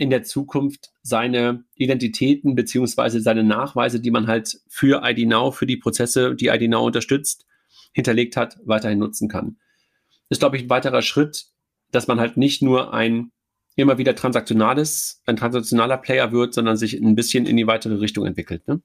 [0.00, 5.66] in der Zukunft seine Identitäten beziehungsweise seine Nachweise, die man halt für ID Now, für
[5.66, 7.44] die Prozesse, die ID Now unterstützt,
[7.92, 9.58] hinterlegt hat, weiterhin nutzen kann.
[10.30, 11.48] Das ist, glaube ich, ein weiterer Schritt,
[11.90, 13.30] dass man halt nicht nur ein
[13.76, 18.24] immer wieder transaktionales, ein transaktionaler Player wird, sondern sich ein bisschen in die weitere Richtung
[18.24, 18.66] entwickelt.
[18.68, 18.80] Ne?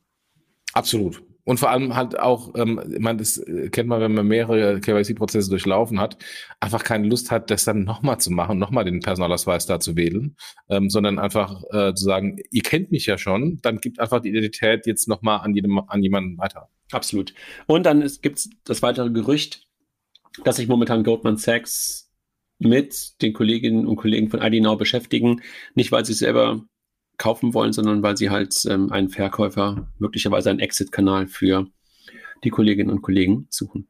[0.74, 1.24] Absolut.
[1.46, 5.50] Und vor allem halt auch, ähm, meine, das äh, kennt man, wenn man mehrere KYC-Prozesse
[5.50, 6.18] durchlaufen hat,
[6.60, 10.36] einfach keine Lust hat, das dann nochmal zu machen, nochmal den Personalausweis da zu wählen,
[10.70, 14.30] ähm, sondern einfach äh, zu sagen, ihr kennt mich ja schon, dann gibt einfach die
[14.30, 15.56] Identität jetzt nochmal an,
[15.88, 16.70] an jemanden weiter.
[16.92, 17.34] Absolut.
[17.68, 19.68] Und dann gibt es das weitere Gerücht,
[20.44, 22.12] dass sich momentan Goldman Sachs
[22.58, 25.42] mit den Kolleginnen und Kollegen von ID Now beschäftigen,
[25.76, 26.66] nicht weil sie selber
[27.18, 31.68] kaufen wollen, sondern weil sie halt ähm, einen Verkäufer, möglicherweise einen Exit-Kanal für
[32.44, 33.88] die Kolleginnen und Kollegen suchen.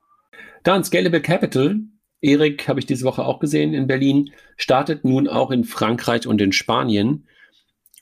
[0.64, 1.80] Dann Scalable Capital.
[2.22, 6.42] Erik habe ich diese Woche auch gesehen in Berlin, startet nun auch in Frankreich und
[6.42, 7.28] in Spanien.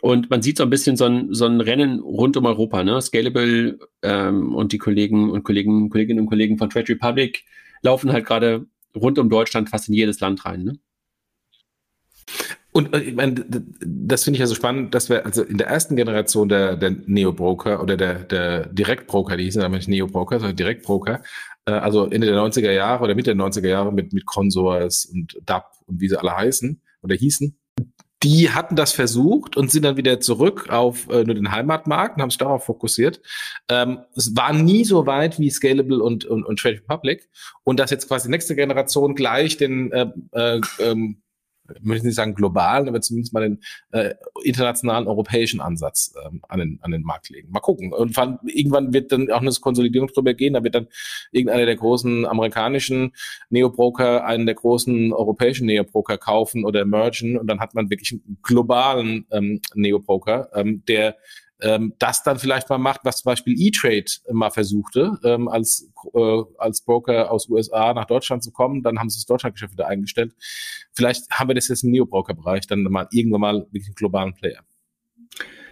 [0.01, 2.83] Und man sieht so ein bisschen so ein, so ein Rennen rund um Europa.
[2.83, 3.01] Ne?
[3.01, 7.43] Scalable ähm, und die Kollegen und Kollegen, Kolleginnen und Kollegen von Trade Republic
[7.81, 10.63] laufen halt gerade rund um Deutschland fast in jedes Land rein.
[10.63, 10.79] Ne?
[12.73, 13.45] Und äh, ich meine,
[13.79, 16.91] das finde ich ja so spannend, dass wir also in der ersten Generation der, der
[17.05, 21.21] Neo-Broker oder der, der Direktbroker, die hießen aber nicht Neo-Broker, sondern Direktbroker,
[21.65, 25.39] äh, also Ende der 90er Jahre oder Mitte der 90er Jahre mit, mit Consors und
[25.45, 27.55] DAP und wie sie alle heißen oder hießen,
[28.23, 32.21] die hatten das versucht und sind dann wieder zurück auf äh, nur den Heimatmarkt und
[32.21, 33.21] haben sich darauf fokussiert.
[33.69, 37.29] Ähm, es war nie so weit wie Scalable und, und, und Trade Republic.
[37.65, 41.22] Und dass jetzt quasi nächste Generation gleich den äh, äh, ähm,
[41.81, 46.79] möchte nicht sagen globalen, aber zumindest mal den äh, internationalen europäischen Ansatz ähm, an, den,
[46.81, 47.51] an den Markt legen.
[47.51, 47.93] Mal gucken.
[47.93, 50.53] Und wann, irgendwann wird dann auch eine Konsolidierung drüber gehen.
[50.53, 50.87] Da wird dann
[51.31, 53.13] irgendeiner der großen amerikanischen
[53.49, 58.37] Neobroker einen der großen europäischen Neobroker kaufen oder mergen und dann hat man wirklich einen
[58.41, 61.17] globalen ähm, Neobroker, ähm, der
[61.63, 66.41] ähm, das dann vielleicht mal macht, was zum Beispiel E-Trade mal versuchte, ähm, als, äh,
[66.57, 68.83] als Broker aus USA nach Deutschland zu kommen.
[68.83, 70.33] Dann haben sie das Deutschlandgeschäft wieder eingestellt.
[70.91, 74.61] Vielleicht haben wir das jetzt im Neo-Broker-Bereich dann mal irgendwann mal wirklich einen globalen Player.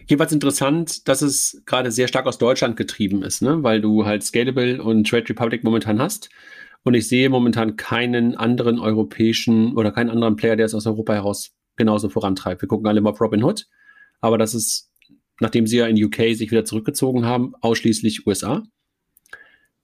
[0.07, 3.61] Jedenfalls interessant, dass es gerade sehr stark aus Deutschland getrieben ist, ne?
[3.63, 6.29] weil du halt Scalable und Trade Republic momentan hast.
[6.83, 11.13] Und ich sehe momentan keinen anderen europäischen oder keinen anderen Player, der es aus Europa
[11.13, 12.61] heraus genauso vorantreibt.
[12.61, 13.67] Wir gucken alle mal auf Robinhood,
[14.19, 14.90] aber das ist
[15.41, 18.63] nachdem sie ja in UK sich wieder zurückgezogen haben, ausschließlich USA.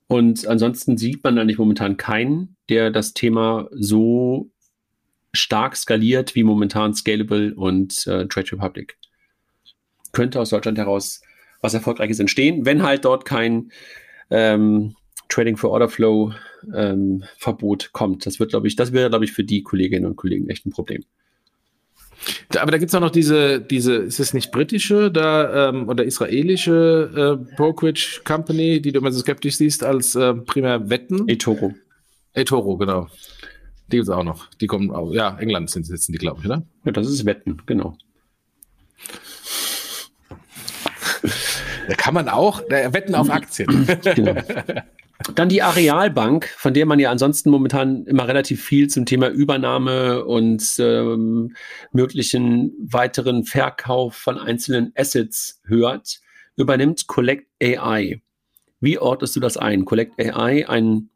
[0.08, 4.50] Und ansonsten sieht man nicht momentan keinen, der das Thema so
[5.34, 8.98] stark skaliert wie momentan Scalable und äh, Trade Republic.
[10.14, 11.22] Könnte aus Deutschland heraus
[11.60, 13.72] was Erfolgreiches entstehen, wenn halt dort kein
[14.30, 14.96] ähm,
[15.28, 16.34] Trading for Order Flow
[16.74, 18.26] ähm, Verbot kommt.
[18.26, 20.72] Das wird, glaube ich, das wäre, glaube ich, für die Kolleginnen und Kollegen echt ein
[20.72, 21.04] Problem.
[22.58, 27.38] Aber da gibt's auch noch diese, diese, ist es nicht britische da ähm, oder israelische
[27.40, 31.28] äh, Brokerage Company, die du immer so skeptisch siehst, als äh, primär Wetten?
[31.28, 31.74] eToro.
[32.34, 33.08] eToro, genau.
[33.92, 34.50] Die gibt's auch noch.
[34.56, 36.64] Die kommen auch, ja, England sind, sitzen die, glaube ich, oder?
[36.86, 37.98] Ja, das ist Wetten, genau.
[41.88, 43.88] Da kann man auch, wetten auf Aktien.
[44.16, 44.36] genau.
[45.34, 50.26] Dann die Arealbank, von der man ja ansonsten momentan immer relativ viel zum Thema Übernahme
[50.26, 51.56] und ähm,
[51.92, 56.20] möglichen weiteren Verkauf von einzelnen Assets hört,
[56.56, 58.22] übernimmt Collect AI.
[58.80, 59.86] Wie ordnest du das ein?
[59.86, 61.10] Collect AI, ein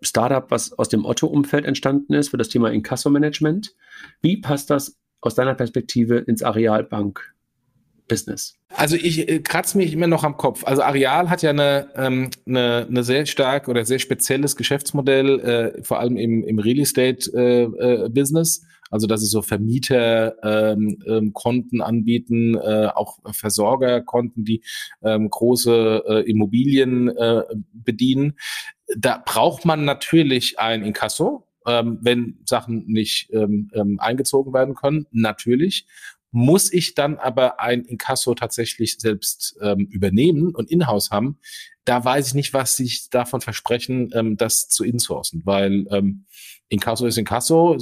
[0.00, 3.74] Startup, was aus dem Otto-Umfeld entstanden ist für das Thema Inkasso-Management.
[4.22, 7.34] Wie passt das aus deiner Perspektive ins Arealbank
[8.08, 8.54] Business?
[8.74, 10.64] Also ich äh, kratze mich immer noch am Kopf.
[10.64, 15.82] Also Areal hat ja eine, ähm, eine, eine sehr stark oder sehr spezielles Geschäftsmodell, äh,
[15.84, 18.62] vor allem im, im Real Estate äh, äh, Business.
[18.90, 21.36] Also dass sie so Vermieterkonten ähm,
[21.74, 24.62] ähm, anbieten, äh, auch Versorgerkonten, die
[25.02, 27.42] ähm, große äh, Immobilien äh,
[27.72, 28.38] bedienen.
[28.96, 35.06] Da braucht man natürlich ein Inkasso, ähm, wenn Sachen nicht ähm, ähm, eingezogen werden können,
[35.10, 35.86] natürlich
[36.30, 41.38] muss ich dann aber ein Inkasso tatsächlich selbst ähm, übernehmen und in-house haben,
[41.84, 46.26] da weiß ich nicht, was sich davon versprechen, ähm, das zu insourcen, weil ähm,
[46.68, 47.78] Inkasso ist Inkasso,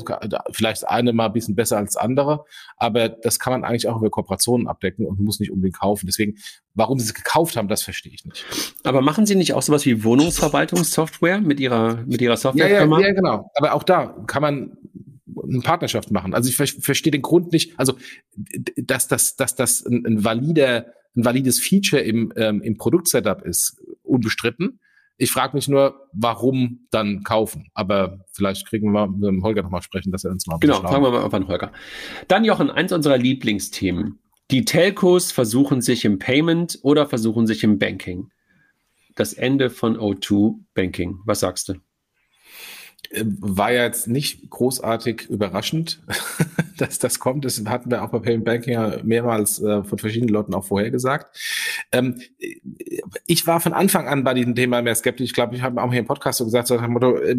[0.52, 2.44] vielleicht eine mal ein bisschen besser als andere,
[2.76, 6.06] aber das kann man eigentlich auch über Kooperationen abdecken und muss nicht unbedingt kaufen.
[6.06, 6.37] Deswegen,
[6.74, 8.44] warum sie es gekauft haben, das verstehe ich nicht.
[8.85, 12.70] Aber machen Sie nicht auch sowas wie Wohnungsverwaltungssoftware mit Ihrer, mit Ihrer Software?
[12.70, 13.50] Ja, ja, ja, genau.
[13.56, 14.78] Aber auch da kann man
[15.42, 16.35] eine Partnerschaft machen.
[16.35, 17.94] Also ich ver verstehe den Grund nicht, also
[18.77, 23.83] dass, dass, dass das ein, ein valider ein valides Feature im, ähm, im Produktsetup ist,
[24.03, 24.81] unbestritten.
[25.18, 27.68] Ich frage mich nur, warum dann kaufen?
[27.72, 31.03] Aber vielleicht kriegen wir mit dem Holger nochmal sprechen, dass er uns mal Genau, fragen
[31.03, 31.72] wir mal an Holger.
[32.29, 34.18] Dann Jochen, eins unserer Lieblingsthemen.
[34.51, 38.29] Die Telcos versuchen sich im Payment oder versuchen sich im Banking.
[39.14, 41.20] Das Ende von O2 Banking.
[41.25, 41.75] Was sagst du?
[43.11, 46.02] Äh, war ja jetzt nicht großartig überraschend,
[46.78, 47.44] dass das kommt.
[47.44, 50.90] Das hatten wir auch bei Payment Banking ja mehrmals äh, von verschiedenen Leuten auch vorher
[50.90, 51.37] gesagt.
[51.92, 52.20] Ähm,
[53.26, 55.26] ich war von Anfang an bei diesem Thema mehr skeptisch.
[55.26, 57.37] Ich glaube, ich habe auch hier im Podcast so gesagt, so Motto, äh,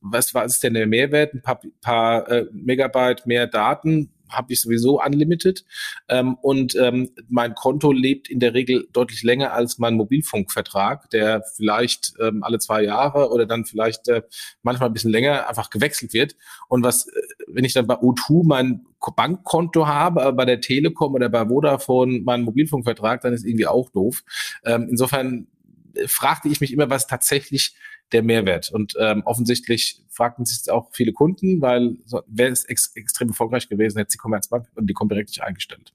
[0.00, 1.34] was, was ist denn der Mehrwert?
[1.34, 5.64] Ein paar, paar äh, Megabyte mehr Daten habe ich sowieso unlimited
[6.08, 11.42] ähm, und ähm, mein Konto lebt in der Regel deutlich länger als mein Mobilfunkvertrag, der
[11.56, 14.22] vielleicht ähm, alle zwei Jahre oder dann vielleicht äh,
[14.62, 16.36] manchmal ein bisschen länger einfach gewechselt wird.
[16.68, 17.12] Und was, äh,
[17.46, 18.86] wenn ich dann bei O2 mein
[19.16, 23.90] Bankkonto habe, aber bei der Telekom oder bei Vodafone meinen Mobilfunkvertrag, dann ist irgendwie auch
[23.90, 24.24] doof.
[24.64, 25.46] Ähm, insofern
[25.94, 27.74] äh, fragte ich mich immer, was tatsächlich
[28.12, 28.70] der Mehrwert.
[28.70, 33.68] Und ähm, offensichtlich fragten sich auch viele Kunden, weil so, wäre es ex extrem erfolgreich
[33.68, 35.92] gewesen, hätte die Commerzbank und die Comdirect nicht eingestellt.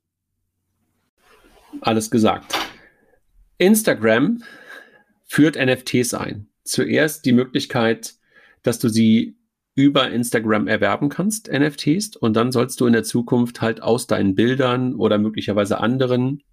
[1.82, 2.56] Alles gesagt.
[3.58, 4.44] Instagram
[5.24, 6.48] führt NFTs ein.
[6.64, 8.14] Zuerst die Möglichkeit,
[8.62, 9.38] dass du sie
[9.76, 14.36] über Instagram erwerben kannst, NFTs, und dann sollst du in der Zukunft halt aus deinen
[14.36, 16.44] Bildern oder möglicherweise anderen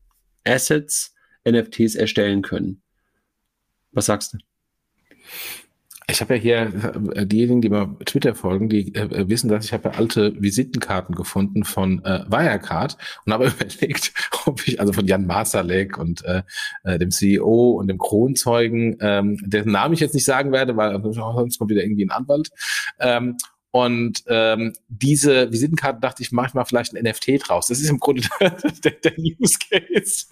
[0.45, 1.15] Assets
[1.47, 2.83] NFTs erstellen können.
[3.93, 4.39] Was sagst du?
[6.11, 9.73] Ich habe ja hier, äh, diejenigen, die mir Twitter folgen, die äh, wissen, dass ich
[9.73, 14.13] habe ja alte Visitenkarten gefunden von äh, Wirecard und habe überlegt,
[14.45, 16.43] ob ich, also von Jan Masalek und äh,
[16.83, 21.01] äh, dem CEO und dem Kronzeugen, ähm, dessen Namen ich jetzt nicht sagen werde, weil
[21.13, 22.51] sonst kommt wieder irgendwie ein Anwalt,
[22.99, 23.37] ähm,
[23.73, 27.69] und ähm, diese Visitenkarte dachte ich, mache ich mal vielleicht ein NFT draus.
[27.69, 30.27] Das ist im Grunde der, der Use Case.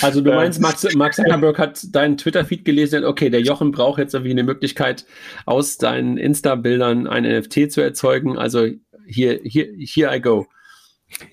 [0.00, 4.14] Also du meinst, Max, Mark Zuckerberg hat deinen Twitter-Feed gelesen, okay, der Jochen braucht jetzt
[4.14, 5.06] irgendwie eine Möglichkeit,
[5.46, 8.36] aus deinen Insta-Bildern ein NFT zu erzeugen.
[8.36, 8.66] Also
[9.06, 10.46] hier, hier, here I go.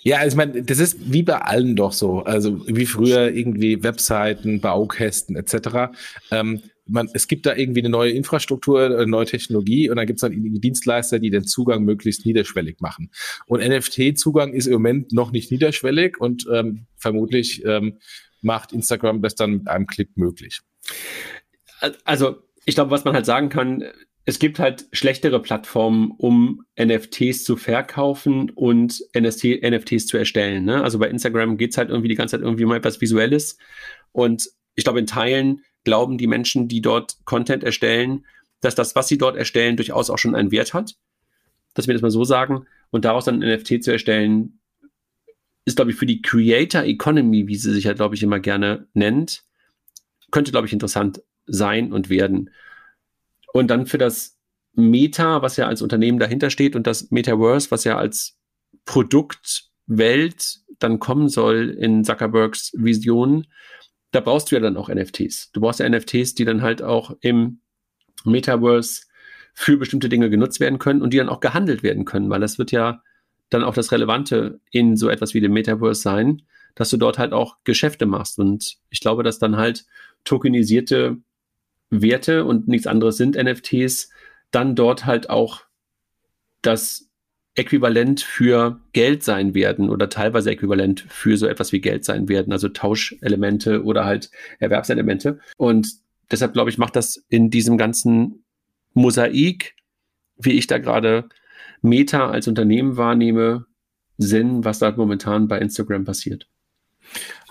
[0.02, 2.20] Ja, also ich meine, das ist wie bei allen doch so.
[2.20, 5.92] Also wie früher irgendwie Webseiten, Baukästen etc.
[6.32, 10.18] Ähm, man, es gibt da irgendwie eine neue Infrastruktur, eine neue Technologie und dann gibt
[10.18, 13.12] es dann irgendwie Dienstleister, die den Zugang möglichst niederschwellig machen.
[13.48, 18.00] Und NFT-Zugang ist im Moment noch nicht niederschwellig und ähm, vermutlich ähm,
[18.42, 20.62] macht Instagram das dann mit einem Klick möglich.
[22.04, 23.84] Also ich glaube, was man halt sagen kann,
[24.26, 30.66] es gibt halt schlechtere Plattformen, um NFTs zu verkaufen und NFT, NFTs zu erstellen.
[30.66, 30.84] Ne?
[30.84, 33.58] Also bei Instagram geht es halt irgendwie die ganze Zeit irgendwie um etwas Visuelles.
[34.12, 38.26] Und ich glaube, in Teilen glauben die Menschen, die dort Content erstellen,
[38.62, 40.96] dass das, was sie dort erstellen, durchaus auch schon einen Wert hat.
[41.74, 42.66] Dass wir das mal so sagen.
[42.92, 44.60] Und daraus dann ein NFT zu erstellen,
[45.66, 48.88] ist, glaube ich, für die Creator Economy, wie sie sich ja, glaube ich, immer gerne
[48.94, 49.44] nennt,
[50.32, 52.50] könnte, glaube ich, interessant sein und werden.
[53.54, 54.38] Und dann für das
[54.74, 58.38] Meta, was ja als Unternehmen dahinter steht und das Metaverse, was ja als
[58.86, 63.48] Produktwelt dann kommen soll in Zuckerbergs Vision,
[64.12, 65.52] da brauchst du ja dann auch NFTs.
[65.52, 67.60] Du brauchst ja NFTs, die dann halt auch im
[68.26, 69.04] Metaverse
[69.54, 72.58] für bestimmte Dinge genutzt werden können und die dann auch gehandelt werden können, weil das
[72.58, 73.04] wird ja
[73.50, 76.44] dann auch das Relevante in so etwas wie dem Metaverse sein,
[76.76, 78.40] dass du dort halt auch Geschäfte machst.
[78.40, 79.86] Und ich glaube, dass dann halt
[80.24, 81.18] tokenisierte
[81.90, 84.12] Werte und nichts anderes sind NFTs,
[84.52, 85.62] dann dort halt auch
[86.62, 87.09] das
[87.60, 92.54] äquivalent für Geld sein werden oder teilweise äquivalent für so etwas wie Geld sein werden,
[92.54, 95.40] also Tauschelemente oder halt Erwerbselemente.
[95.58, 95.92] Und
[96.32, 98.46] deshalb glaube ich, macht das in diesem ganzen
[98.94, 99.76] Mosaik,
[100.38, 101.28] wie ich da gerade
[101.82, 103.66] Meta als Unternehmen wahrnehme,
[104.18, 106.48] Sinn, was da momentan bei Instagram passiert.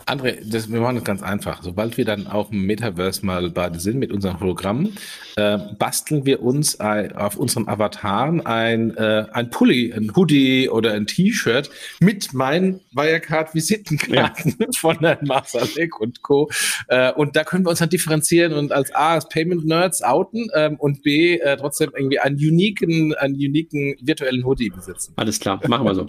[0.08, 1.62] André, das, wir machen das ganz einfach.
[1.62, 4.94] Sobald wir dann auch im Metaverse mal beide sind mit unserem Hologramm,
[5.36, 10.94] äh, basteln wir uns ein, auf unserem Avataren ein, äh, ein Pulli, ein Hoodie oder
[10.94, 11.68] ein T-Shirt
[12.00, 14.66] mit meinen Wirecard-Visitenkarten ja.
[14.78, 16.48] von Herrn Marsalek und Co.
[16.88, 20.48] Äh, und da können wir uns dann differenzieren und als A als Payment Nerds outen
[20.54, 25.12] ähm, und B äh, trotzdem irgendwie einen uniken, einen uniken virtuellen Hoodie besitzen.
[25.16, 26.08] Alles klar, machen wir so.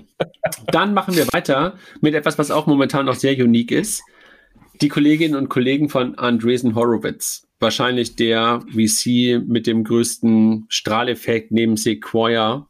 [0.68, 4.04] dann machen wir weiter mit etwas, was auch momentan noch sehr unique ist ist
[4.82, 7.48] die Kolleginnen und Kollegen von Andresen Horowitz.
[7.60, 12.68] Wahrscheinlich der VC mit dem größten Strahleffekt neben Sequoia,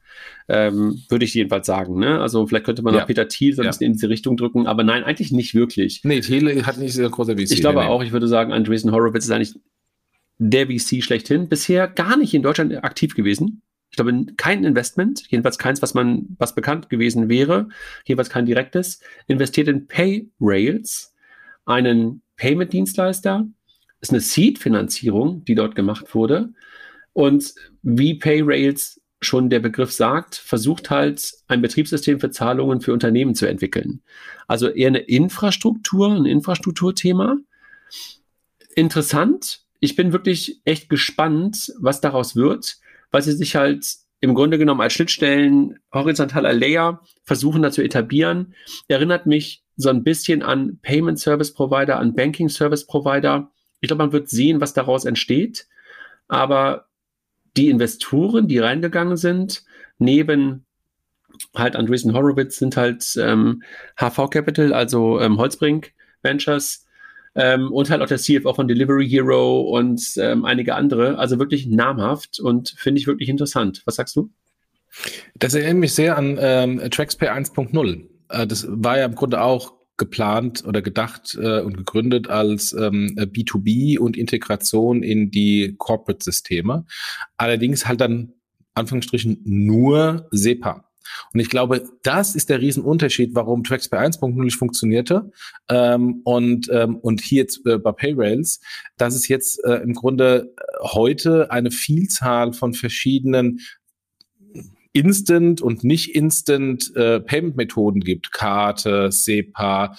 [0.48, 2.00] ähm, würde ich jedenfalls sagen.
[2.00, 2.20] Ne?
[2.20, 3.02] Also vielleicht könnte man ja.
[3.02, 3.70] noch Peter Thiel so ein ja.
[3.70, 6.02] bisschen in diese Richtung drücken, aber nein, eigentlich nicht wirklich.
[6.04, 7.52] Nee, Thiel hat nicht so ein großer VC.
[7.52, 7.86] Ich glaube nee.
[7.86, 9.54] auch, ich würde sagen, Andresen Horowitz ist eigentlich
[10.40, 11.50] der VC schlechthin.
[11.50, 13.62] Bisher gar nicht in Deutschland aktiv gewesen.
[13.90, 17.69] Ich glaube, kein Investment, jedenfalls keins, was man, was bekannt gewesen wäre,
[18.06, 21.13] jedenfalls kein direktes, investiert in Payrails
[21.65, 23.48] einen Payment-Dienstleister,
[24.02, 26.54] ist eine Seed-Finanzierung, die dort gemacht wurde.
[27.13, 33.35] Und wie PayRails schon der Begriff sagt, versucht halt ein Betriebssystem für Zahlungen für Unternehmen
[33.35, 34.02] zu entwickeln.
[34.48, 37.37] Also eher eine Infrastruktur, ein Infrastrukturthema.
[38.75, 39.63] Interessant.
[39.81, 42.77] Ich bin wirklich echt gespannt, was daraus wird,
[43.12, 43.86] weil sie sich halt
[44.22, 48.54] im Grunde genommen als Schnittstellen horizontaler Layer versuchen da zu etablieren.
[48.88, 53.52] Erinnert mich so ein bisschen an Payment Service Provider, an Banking Service Provider.
[53.80, 55.68] Ich glaube, man wird sehen, was daraus entsteht.
[56.28, 56.88] Aber
[57.56, 59.64] die Investoren, die reingegangen sind,
[59.98, 60.66] neben
[61.56, 63.64] halt Andreessen Horowitz sind halt ähm,
[63.98, 66.86] HV Capital, also ähm, Holzbrink Ventures
[67.36, 71.17] ähm, und halt auch der CFO von Delivery Hero und ähm, einige andere.
[71.17, 73.82] Also wirklich namhaft und finde ich wirklich interessant.
[73.86, 74.30] Was sagst du?
[75.36, 78.08] Das erinnert mich sehr an ähm, TraxPay 1.0.
[78.30, 83.15] Äh, das war ja im Grunde auch geplant oder gedacht äh, und gegründet als ähm,
[83.17, 86.86] B2B und Integration in die Corporate-Systeme.
[87.38, 88.34] Allerdings halt dann
[88.73, 90.88] Anführungsstrichen nur SEPA.
[91.34, 95.32] Und ich glaube, das ist der Riesenunterschied, warum Tracks bei 1.0 nicht funktionierte
[95.70, 98.60] ähm, und, ähm, und hier jetzt äh, bei Payrails,
[98.98, 103.60] dass es jetzt äh, im Grunde heute eine Vielzahl von verschiedenen
[104.92, 109.96] Instant und nicht Instant äh, Payment-Methoden gibt, Karte, SEPA,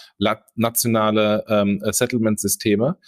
[0.57, 2.99] nationale ähm, Settlement-Systeme.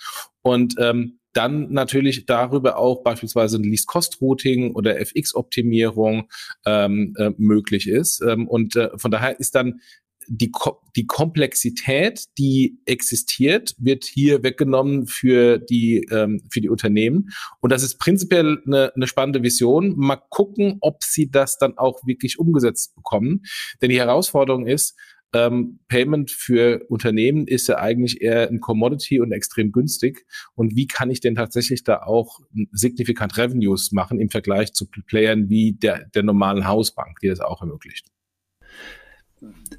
[0.43, 6.29] Und ähm, dann natürlich darüber auch beispielsweise ein Least-Cost-Routing oder FX-Optimierung
[6.67, 8.23] ähm, äh, möglich ist.
[8.23, 9.81] Ähm, und äh, von daher ist dann
[10.29, 17.31] die, Ko die Komplexität, die existiert, wird hier weggenommen für die, ähm, für die Unternehmen.
[17.61, 19.95] Und das ist prinzipiell eine, eine spannende Vision.
[19.97, 23.43] Mal gucken, ob sie das dann auch wirklich umgesetzt bekommen.
[23.81, 24.97] Denn die Herausforderung ist,
[25.33, 30.27] ähm, Payment für Unternehmen ist ja eigentlich eher ein Commodity und extrem günstig.
[30.55, 32.41] Und wie kann ich denn tatsächlich da auch
[32.73, 37.63] signifikant Revenues machen im Vergleich zu Playern wie der, der normalen Hausbank, die das auch
[37.63, 38.09] ermöglicht?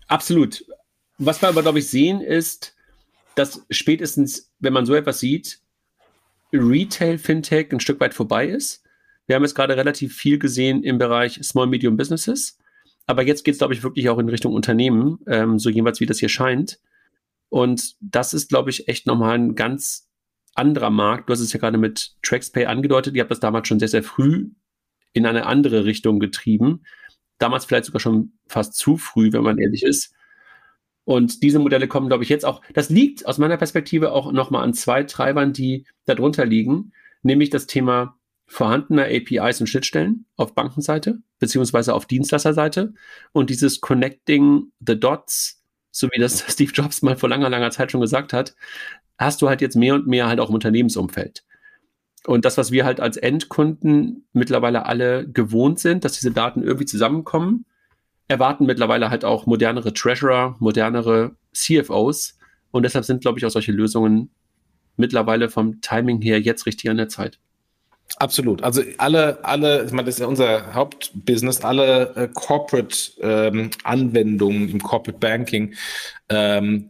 [0.07, 0.65] Absolut.
[1.17, 2.75] Was wir aber, glaube ich, sehen, ist,
[3.35, 5.59] dass spätestens, wenn man so etwas sieht,
[6.51, 8.83] Retail-Fintech ein Stück weit vorbei ist.
[9.25, 12.57] Wir haben jetzt gerade relativ viel gesehen im Bereich Small Medium Businesses.
[13.05, 16.05] Aber jetzt geht es, glaube ich, wirklich auch in Richtung Unternehmen, ähm, so jeweils wie
[16.05, 16.79] das hier scheint.
[17.49, 20.09] Und das ist, glaube ich, echt nochmal ein ganz
[20.55, 21.29] anderer Markt.
[21.29, 23.15] Du hast es ja gerade mit TraxPay angedeutet.
[23.15, 24.51] Ihr habt das damals schon sehr, sehr früh
[25.11, 26.81] in eine andere Richtung getrieben
[27.43, 30.13] damals vielleicht sogar schon fast zu früh, wenn man ehrlich ist.
[31.05, 32.61] Und diese Modelle kommen, glaube ich, jetzt auch.
[32.73, 37.67] Das liegt aus meiner Perspektive auch nochmal an zwei Treibern, die darunter liegen, nämlich das
[37.67, 42.93] Thema vorhandener APIs und Schnittstellen auf Bankenseite beziehungsweise auf Dienstleisterseite
[43.31, 47.91] und dieses Connecting the Dots, so wie das Steve Jobs mal vor langer, langer Zeit
[47.91, 48.55] schon gesagt hat,
[49.17, 51.43] hast du halt jetzt mehr und mehr halt auch im Unternehmensumfeld.
[52.25, 56.85] Und das, was wir halt als Endkunden mittlerweile alle gewohnt sind, dass diese Daten irgendwie
[56.85, 57.65] zusammenkommen,
[58.29, 62.37] erwarten mittlerweile halt auch modernere Treasurer, modernere CFOs.
[62.71, 64.31] Und deshalb sind, glaube ich, auch solche Lösungen
[64.95, 67.39] mittlerweile vom Timing her jetzt richtig an der Zeit.
[68.17, 68.63] Absolut.
[68.63, 74.81] Also alle, alle, ich meine, das ist ja unser Hauptbusiness, alle äh, Corporate-Anwendungen ähm, im
[74.83, 75.73] Corporate Banking
[76.29, 76.89] ähm,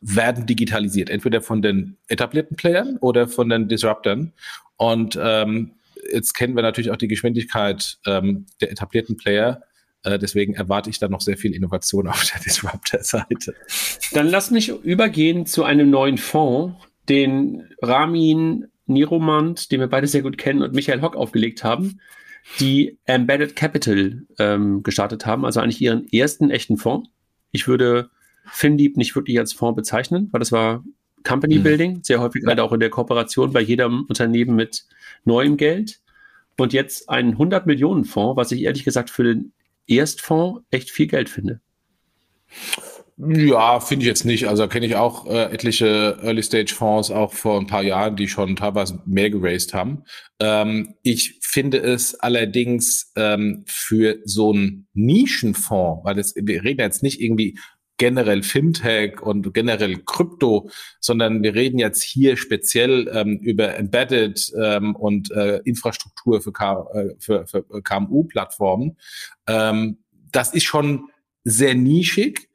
[0.00, 4.32] werden digitalisiert, entweder von den etablierten Playern oder von den Disruptern.
[4.76, 5.72] Und ähm,
[6.12, 9.62] jetzt kennen wir natürlich auch die Geschwindigkeit ähm, der etablierten Player.
[10.02, 13.54] Äh, deswegen erwarte ich da noch sehr viel Innovation auf der Disruptor-Seite.
[14.12, 16.76] Dann lass mich übergehen zu einem neuen Fonds,
[17.08, 22.00] den Ramin Niromand, den wir beide sehr gut kennen, und Michael Hock aufgelegt haben,
[22.60, 27.08] die Embedded Capital ähm, gestartet haben, also eigentlich ihren ersten echten Fonds.
[27.50, 28.10] Ich würde
[28.52, 30.84] FinDeep nicht wirklich als Fonds bezeichnen, weil das war
[31.24, 31.62] Company mhm.
[31.64, 34.86] Building, sehr häufig gerade auch in der Kooperation bei jedem Unternehmen mit
[35.24, 36.00] neuem Geld.
[36.56, 39.52] Und jetzt ein 100 Millionen Fonds, was ich ehrlich gesagt für den
[39.86, 41.60] Erstfonds echt viel Geld finde.
[43.18, 44.46] Ja, finde ich jetzt nicht.
[44.46, 49.00] Also kenne ich auch äh, etliche Early-Stage-Fonds auch vor ein paar Jahren, die schon teilweise
[49.06, 50.04] mehr geraced haben.
[50.38, 57.02] Ähm, ich finde es allerdings ähm, für so einen Nischenfonds, weil das, wir reden jetzt
[57.02, 57.58] nicht irgendwie
[57.96, 60.68] generell Fintech und generell Krypto,
[61.00, 66.86] sondern wir reden jetzt hier speziell ähm, über Embedded ähm, und äh, Infrastruktur für, K
[66.92, 68.98] äh, für, für KMU-Plattformen.
[69.46, 69.98] Ähm,
[70.32, 71.08] das ist schon
[71.44, 72.50] sehr nischig.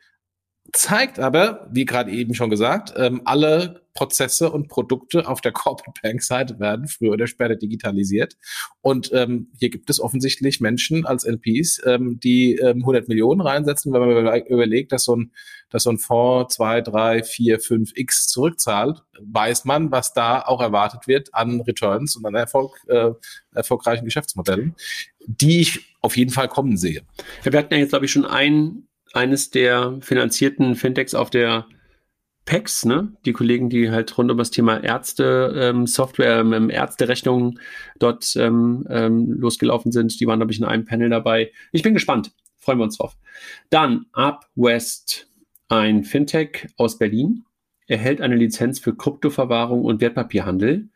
[0.74, 6.00] Zeigt aber, wie gerade eben schon gesagt, ähm, alle Prozesse und Produkte auf der Corporate
[6.02, 8.38] Bank Seite werden früher oder später digitalisiert.
[8.82, 13.92] Und ähm, hier gibt es offensichtlich Menschen als LPs, ähm, die ähm, 100 Millionen reinsetzen,
[13.92, 15.32] wenn man überlegt, dass so ein,
[15.70, 20.62] dass so ein Fonds 2, 3, 4, 5 x zurückzahlt, weiß man, was da auch
[20.62, 23.12] erwartet wird an Returns und an Erfolg, äh,
[23.54, 24.76] erfolgreichen Geschäftsmodellen,
[25.28, 27.02] die ich auf jeden Fall kommen sehe.
[27.44, 31.68] Wir hatten ja jetzt, glaube ich, schon ein eines der finanzierten Fintechs auf der
[32.46, 33.14] PEX, ne?
[33.26, 37.60] Die Kollegen, die halt rund um das Thema Ärzte, ähm, Software, ähm, Ärzterechnungen
[38.00, 41.52] dort ähm, ähm, losgelaufen sind, die waren, glaube ich, in einem Panel dabei.
[41.72, 42.32] Ich bin gespannt.
[42.58, 43.16] Freuen wir uns drauf.
[43.70, 45.28] Dann UpWest,
[45.68, 47.46] ein Fintech aus Berlin,
[47.88, 50.90] erhält eine Lizenz für Kryptoverwahrung und Wertpapierhandel.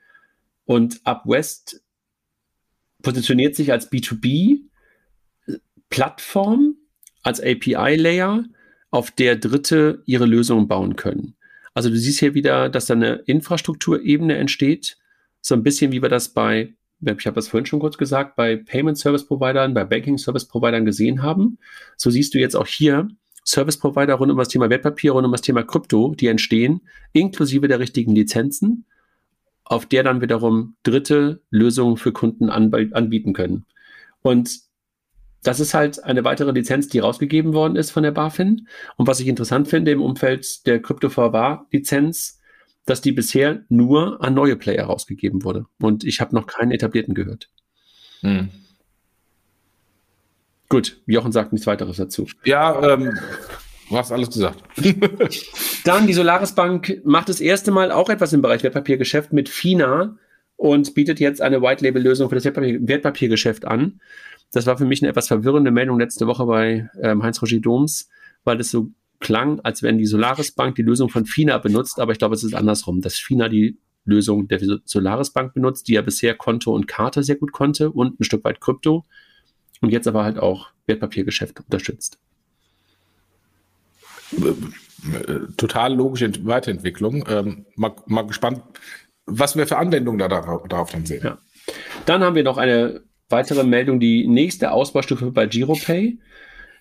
[0.65, 1.83] Und UpWest
[3.01, 6.74] positioniert sich als B2B-Plattform
[7.25, 8.45] als API-Layer,
[8.91, 11.35] auf der Dritte ihre Lösungen bauen können.
[11.73, 14.97] Also du siehst hier wieder, dass da eine Infrastrukturebene entsteht,
[15.41, 18.55] so ein bisschen wie wir das bei, ich habe das vorhin schon kurz gesagt, bei
[18.55, 21.57] Payment Service Providern, bei Banking Service Providern gesehen haben.
[21.97, 23.09] So siehst du jetzt auch hier
[23.43, 27.67] Service Provider rund um das Thema Wertpapier, rund um das Thema Krypto, die entstehen, inklusive
[27.67, 28.85] der richtigen Lizenzen,
[29.65, 33.65] auf der dann wiederum dritte Lösungen für Kunden anbieten können.
[34.21, 34.61] Und
[35.45, 38.67] das ist halt eine weitere Lizenz, die rausgegeben worden ist von der BaFin.
[38.97, 42.41] Und was ich interessant finde im Umfeld der Crypto-VWA-Lizenz,
[42.85, 45.65] dass die bisher nur an neue Player rausgegeben wurde.
[45.79, 47.49] Und ich habe noch keinen etablierten gehört.
[48.21, 48.49] Hm.
[50.67, 52.27] Gut, Jochen sagt nichts weiteres dazu.
[52.43, 53.17] Ja, ähm,
[53.89, 54.63] du hast alles gesagt.
[55.83, 60.17] Dann die Solaris Bank macht das erste Mal auch etwas im Bereich Wertpapiergeschäft mit FINA
[60.57, 63.99] und bietet jetzt eine White-Label-Lösung für das Wertpapier Wertpapiergeschäft an.
[64.55, 68.09] Das war für mich eine etwas verwirrende Meldung letzte Woche bei ähm, Heinz-Roger Doms,
[68.45, 68.89] weil es so
[69.19, 72.43] klang, als wenn die Solaris Bank die Lösung von FINA benutzt, aber ich glaube, es
[72.43, 76.87] ist andersrum, dass FINA die Lösung der Solaris Bank benutzt, die ja bisher Konto und
[76.87, 79.03] Karte sehr gut konnte und ein Stück weit Krypto
[79.81, 82.17] und jetzt aber halt auch Wertpapiergeschäft unterstützt.
[85.57, 87.25] Total logische Weiterentwicklung.
[87.27, 88.61] Ähm, mal, mal gespannt,
[89.25, 91.23] was wir für Anwendungen da darauf, dann sehen.
[91.25, 91.39] Ja.
[92.05, 96.19] Dann haben wir noch eine weitere Meldung, die nächste Ausbaustufe bei GiroPay.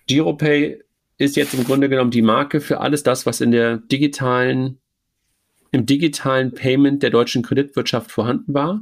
[0.07, 0.81] GiroPay
[1.17, 4.79] ist jetzt im Grunde genommen die Marke für alles das, was in der digitalen,
[5.71, 8.81] im digitalen Payment der deutschen Kreditwirtschaft vorhanden war.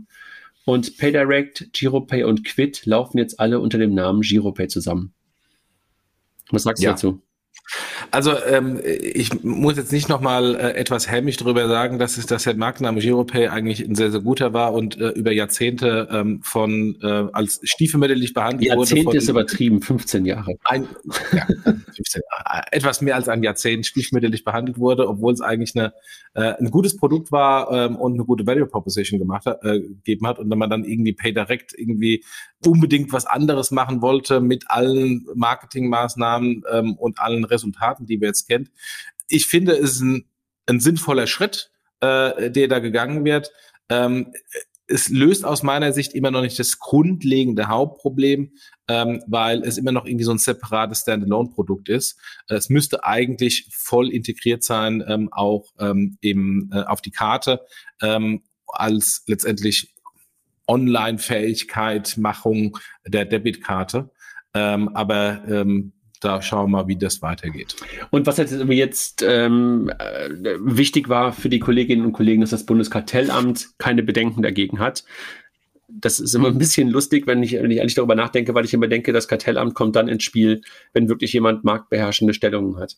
[0.66, 5.14] Und PayDirect, GiroPay und Quid laufen jetzt alle unter dem Namen GiroPay zusammen.
[6.52, 6.92] Was sagst du ja.
[6.92, 7.22] dazu?
[8.12, 12.44] Also ähm, ich muss jetzt nicht nochmal äh, etwas hämisch darüber sagen, dass es dass
[12.44, 16.98] der Markenname Giropay eigentlich ein sehr, sehr guter war und äh, über Jahrzehnte ähm, von
[17.02, 18.90] äh, als stiefmütterlich behandelt Jahrzehnte wurde.
[18.90, 20.56] Jahrzehnte ist übertrieben, 15 Jahre.
[20.66, 20.88] Ein,
[21.32, 25.94] ja, 15, äh, etwas mehr als ein Jahrzehnt stiefmütterlich behandelt wurde, obwohl es eigentlich eine,
[26.34, 30.28] äh, ein gutes Produkt war ähm, und eine gute Value Proposition gemacht hat, äh, gegeben
[30.28, 32.24] hat und wenn man dann irgendwie Pay Direct irgendwie
[32.68, 38.48] unbedingt was anderes machen wollte mit allen Marketingmaßnahmen ähm, und allen Resultaten, die wir jetzt
[38.48, 38.70] kennen.
[39.28, 40.26] Ich finde, es ist ein,
[40.68, 43.52] ein sinnvoller Schritt, äh, der da gegangen wird.
[43.90, 44.34] Ähm,
[44.88, 48.52] es löst aus meiner Sicht immer noch nicht das grundlegende Hauptproblem,
[48.88, 52.20] ähm, weil es immer noch irgendwie so ein separates Standalone-Produkt ist.
[52.48, 57.62] Es müsste eigentlich voll integriert sein, ähm, auch ähm, eben äh, auf die Karte
[58.02, 59.93] ähm, als letztendlich
[60.68, 64.10] Online-Fähigkeit, Machung der Debitkarte.
[64.54, 65.94] Ähm, aber ähm,
[66.24, 67.76] da schauen wir mal, wie das weitergeht.
[68.12, 73.72] Und was jetzt ähm, äh, wichtig war für die Kolleginnen und Kollegen, dass das Bundeskartellamt
[73.78, 75.04] keine Bedenken dagegen hat.
[75.90, 78.74] Das ist immer ein bisschen lustig, wenn ich, wenn ich eigentlich darüber nachdenke, weil ich
[78.74, 80.62] immer denke, das Kartellamt kommt dann ins Spiel,
[80.94, 82.98] wenn wirklich jemand marktbeherrschende Stellungen hat.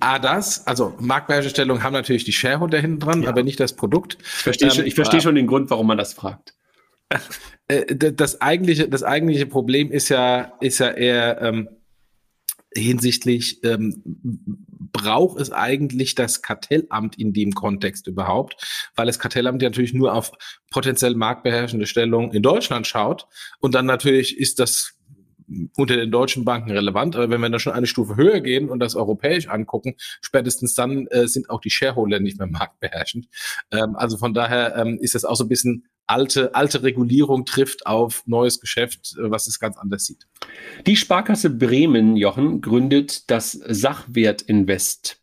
[0.00, 3.28] Ah, das, also Marktbeherrschende haben natürlich die Shareholder hinten dran, ja.
[3.28, 4.18] aber nicht das Produkt.
[4.20, 6.54] Ich verstehe ähm, schon, ich verstehe schon den Grund, warum man das fragt.
[7.68, 11.68] Äh, das eigentliche, das eigentliche Problem ist ja, ist ja eher ähm,
[12.76, 18.56] hinsichtlich, ähm, braucht es eigentlich das Kartellamt in dem Kontext überhaupt?
[18.94, 20.30] Weil das Kartellamt ja natürlich nur auf
[20.70, 23.26] potenziell marktbeherrschende Stellung in Deutschland schaut.
[23.58, 24.95] Und dann natürlich ist das
[25.76, 28.80] unter den deutschen Banken relevant, aber wenn wir da schon eine Stufe höher gehen und
[28.80, 33.28] das europäisch angucken, spätestens dann äh, sind auch die Shareholder nicht mehr marktbeherrschend.
[33.70, 37.86] Ähm, also von daher ähm, ist das auch so ein bisschen alte, alte Regulierung trifft
[37.86, 40.26] auf neues Geschäft, äh, was es ganz anders sieht.
[40.86, 45.20] Die Sparkasse Bremen, Jochen, gründet das Sachwert Invest.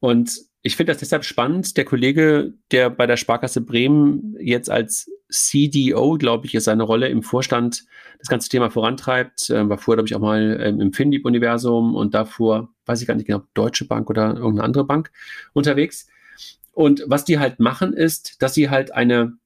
[0.00, 1.76] Und ich finde das deshalb spannend.
[1.76, 7.08] Der Kollege, der bei der Sparkasse Bremen jetzt als CDO, glaube ich, ist seine Rolle
[7.08, 7.84] im Vorstand,
[8.18, 9.50] das ganze Thema vorantreibt.
[9.50, 13.14] Ähm, war vorher, glaube ich, auch mal ähm, im Findieb-Universum und davor, weiß ich gar
[13.14, 15.10] nicht genau, Deutsche Bank oder irgendeine andere Bank
[15.52, 16.08] unterwegs.
[16.72, 19.36] Und was die halt machen, ist, dass sie halt eine,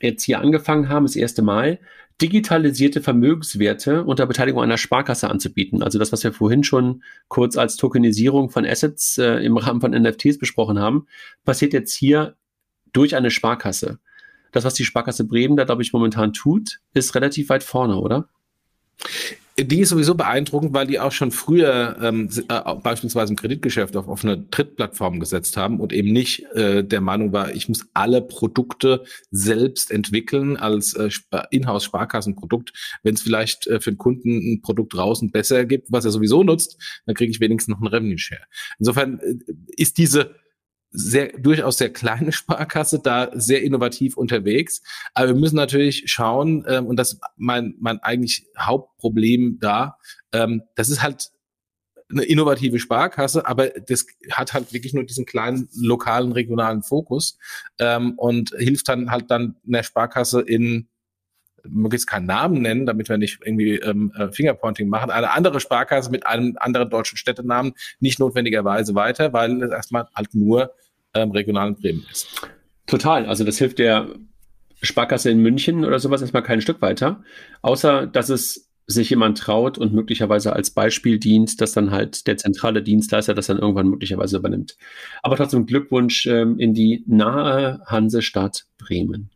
[0.00, 1.78] jetzt hier angefangen haben, das erste Mal,
[2.20, 5.82] digitalisierte Vermögenswerte unter Beteiligung einer Sparkasse anzubieten.
[5.82, 9.92] Also das, was wir vorhin schon kurz als Tokenisierung von Assets äh, im Rahmen von
[9.92, 11.06] NFTs besprochen haben,
[11.44, 12.36] passiert jetzt hier
[12.92, 14.00] durch eine Sparkasse.
[14.52, 18.28] Das, was die Sparkasse Bremen da, glaube ich, momentan tut, ist relativ weit vorne, oder?
[19.56, 24.08] Die ist sowieso beeindruckend, weil die auch schon früher ähm, äh, beispielsweise im Kreditgeschäft auf
[24.08, 29.04] offene Drittplattformen gesetzt haben und eben nicht äh, der Meinung war, ich muss alle Produkte
[29.30, 31.10] selbst entwickeln als äh,
[31.50, 32.72] Inhouse-Sparkassenprodukt.
[33.02, 36.42] Wenn es vielleicht äh, für den Kunden ein Produkt draußen besser gibt, was er sowieso
[36.42, 38.42] nutzt, dann kriege ich wenigstens noch einen Revenue-Share.
[38.78, 39.34] Insofern äh,
[39.76, 40.36] ist diese
[40.90, 44.82] sehr, durchaus sehr kleine Sparkasse da sehr innovativ unterwegs.
[45.14, 49.96] Aber wir müssen natürlich schauen, ähm, und das ist mein, mein eigentlich Hauptproblem da,
[50.32, 51.30] ähm, das ist halt
[52.10, 57.38] eine innovative Sparkasse, aber das hat halt wirklich nur diesen kleinen lokalen, regionalen Fokus
[57.78, 60.88] ähm, und hilft dann halt dann einer Sparkasse in
[61.68, 66.10] möglichst keinen Namen nennen, damit wir nicht irgendwie ähm, äh, Fingerpointing machen, eine andere Sparkasse
[66.10, 70.72] mit einem anderen deutschen Städtenamen nicht notwendigerweise weiter, weil es erstmal halt nur
[71.14, 72.28] ähm, regionalen Bremen ist.
[72.86, 73.26] Total.
[73.26, 74.08] Also das hilft der
[74.82, 77.22] Sparkasse in München oder sowas erstmal kein Stück weiter.
[77.62, 82.36] Außer, dass es sich jemand traut und möglicherweise als Beispiel dient, dass dann halt der
[82.36, 84.76] zentrale Dienstleister das dann irgendwann möglicherweise übernimmt.
[85.22, 89.30] Aber trotzdem Glückwunsch ähm, in die nahe Hansestadt Bremen.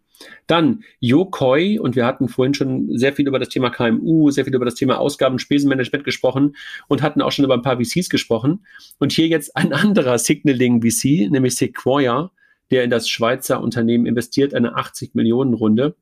[0.46, 4.54] Dann Yokoi, und wir hatten vorhin schon sehr viel über das Thema KMU, sehr viel
[4.54, 6.56] über das Thema Ausgaben- Spesenmanagement gesprochen
[6.88, 8.66] und hatten auch schon über ein paar VCs gesprochen.
[8.98, 12.30] Und hier jetzt ein anderer Signaling-VC, nämlich Sequoia,
[12.70, 15.96] der in das Schweizer Unternehmen investiert, eine 80 Millionen Runde.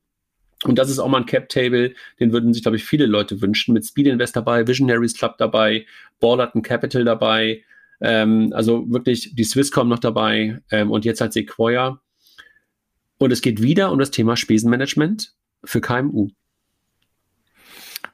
[0.64, 3.74] Und das ist auch mal ein Cap-Table, den würden sich, glaube ich, viele Leute wünschen.
[3.74, 5.86] Mit Speed Invest dabei, Visionaries Club dabei,
[6.20, 7.62] Ballerton Capital dabei,
[8.00, 12.00] ähm, also wirklich die Swisscom noch dabei ähm, und jetzt halt Sequoia.
[13.22, 16.30] Und es geht wieder um das Thema Spesenmanagement für KMU.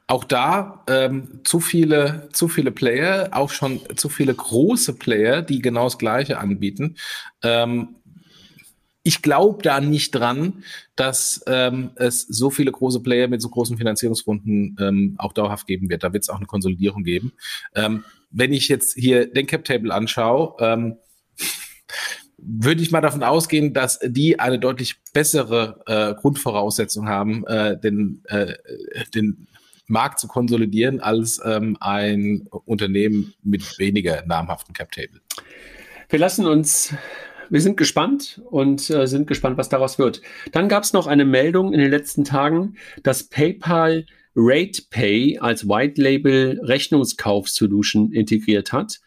[0.05, 5.63] Auch da ähm, zu viele, zu viele Player, auch schon zu viele große Player, die
[5.63, 6.95] genau das Gleiche anbieten.
[7.41, 7.95] Ähm,
[9.01, 10.63] ich glaube da nicht dran,
[10.95, 15.89] dass ähm, es so viele große Player mit so großen Finanzierungsrunden ähm, auch dauerhaft geben
[15.89, 16.03] wird.
[16.03, 17.33] Da wird es auch eine Konsolidierung geben.
[17.73, 20.97] Ähm, wenn ich jetzt hier den Cap Table anschaue, ähm,
[22.41, 28.23] würde ich mal davon ausgehen, dass die eine deutlich bessere äh, Grundvoraussetzung haben, äh, den,
[28.27, 28.53] äh,
[29.13, 29.47] den
[29.87, 35.19] Markt zu konsolidieren als ähm, ein Unternehmen mit weniger namhaften Cap Table.
[36.09, 36.93] Wir lassen uns,
[37.49, 40.21] wir sind gespannt und äh, sind gespannt, was daraus wird.
[40.51, 46.01] Dann gab es noch eine Meldung in den letzten Tagen, dass PayPal RatePay als White
[46.01, 48.99] Label Rechnungskauf-Solution integriert hat.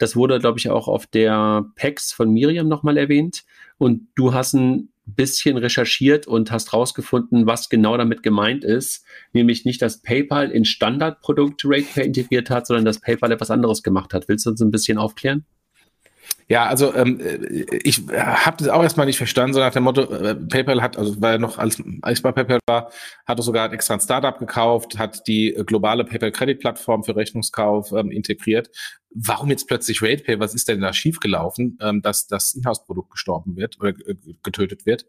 [0.00, 3.44] Das wurde, glaube ich, auch auf der PEX von Miriam nochmal erwähnt.
[3.76, 9.04] Und du hast ein bisschen recherchiert und hast rausgefunden, was genau damit gemeint ist.
[9.34, 14.14] Nämlich nicht, dass PayPal in Standardprodukt RatePay integriert hat, sondern dass PayPal etwas anderes gemacht
[14.14, 14.26] hat.
[14.26, 15.44] Willst du uns ein bisschen aufklären?
[16.48, 17.20] Ja, also ähm,
[17.84, 21.20] ich habe das auch erstmal nicht verstanden, so nach dem Motto, äh, PayPal hat, also
[21.20, 22.90] weil noch als, als ich bei PayPal war,
[23.26, 28.68] hat er sogar extra ein Startup gekauft, hat die globale PayPal-Credit-Plattform für Rechnungskauf ähm, integriert
[29.12, 33.78] warum jetzt plötzlich RatePay, was ist denn da schiefgelaufen, ähm, dass das Inhouse-Produkt gestorben wird
[33.80, 33.92] oder
[34.42, 35.06] getötet wird.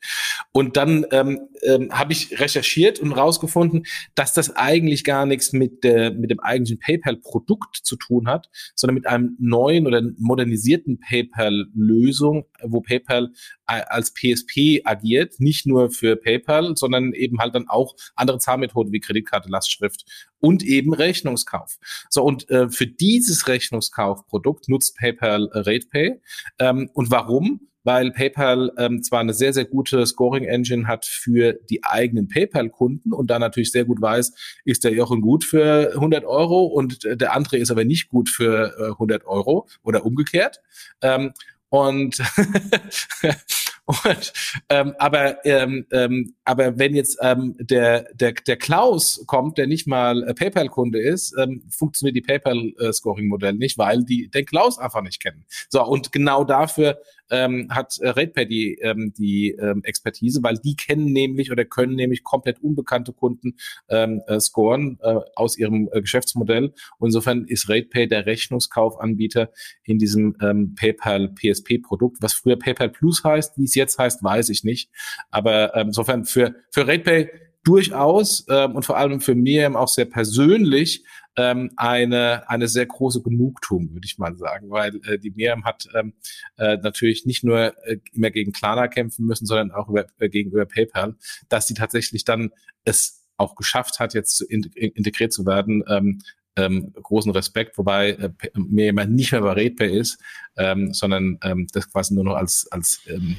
[0.52, 3.86] Und dann ähm, ähm, habe ich recherchiert und rausgefunden,
[4.16, 8.96] dass das eigentlich gar nichts mit, der, mit dem eigentlichen PayPal-Produkt zu tun hat, sondern
[8.96, 13.32] mit einem neuen oder modernisierten PayPal-Lösung, wo PayPal
[13.80, 19.00] als PSP agiert, nicht nur für PayPal, sondern eben halt dann auch andere Zahlmethoden wie
[19.00, 20.06] Kreditkarte, Lastschrift
[20.40, 21.78] und eben Rechnungskauf.
[22.10, 26.22] So, und äh, für dieses Rechnungskaufprodukt nutzt PayPal äh, RatePay.
[26.60, 27.68] Ähm, und warum?
[27.84, 33.32] Weil PayPal ähm, zwar eine sehr, sehr gute Scoring-Engine hat für die eigenen PayPal-Kunden und
[33.32, 34.34] da natürlich sehr gut weiß,
[34.66, 38.76] ist der Jochen gut für 100 Euro und der andere ist aber nicht gut für
[38.78, 40.62] äh, 100 Euro oder umgekehrt.
[41.02, 41.34] Ähm,
[41.70, 42.18] und
[44.04, 44.34] Und,
[44.70, 49.88] ähm, aber, ähm, ähm, aber wenn jetzt ähm, der, der, der Klaus kommt, der nicht
[49.88, 55.22] mal äh, PayPal-Kunde ist, ähm, funktioniert die PayPal-Scoring-Modell nicht, weil die den Klaus einfach nicht
[55.22, 55.46] kennen.
[55.70, 60.76] So, und genau dafür ähm, hat äh, RatePay die, ähm, die ähm, Expertise, weil die
[60.76, 63.56] kennen nämlich oder können nämlich komplett unbekannte Kunden
[63.90, 66.74] ähm, äh, scoren äh, aus ihrem äh, Geschäftsmodell.
[67.00, 69.50] Insofern ist RatePay der Rechnungskaufanbieter
[69.84, 74.50] in diesem ähm, PayPal PSP-Produkt, was früher PayPal Plus heißt, wie es jetzt heißt, weiß
[74.50, 74.90] ich nicht.
[75.30, 77.30] Aber ähm, insofern für, für RatePay
[77.64, 81.06] durchaus ähm, und vor allem für mir auch sehr persönlich
[81.38, 85.88] ähm, eine, eine sehr große Genugtuung, würde ich mal sagen, weil äh, die Miriam hat
[85.96, 86.14] ähm,
[86.58, 90.66] äh, natürlich nicht nur äh, immer gegen Klarna kämpfen müssen, sondern auch über, äh, gegenüber
[90.66, 91.16] PayPal,
[91.50, 92.52] dass sie tatsächlich dann
[92.84, 96.20] es auch geschafft hat, jetzt in, in, integriert zu werden, ähm,
[96.56, 100.20] ähm, großen Respekt, wobei äh, mir jemand nicht mehr bei RatePay ist,
[100.58, 103.38] ähm, sondern ähm, das quasi nur noch als, als ähm,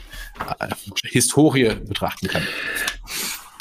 [0.59, 0.69] äh,
[1.05, 2.43] Historie betrachten kann.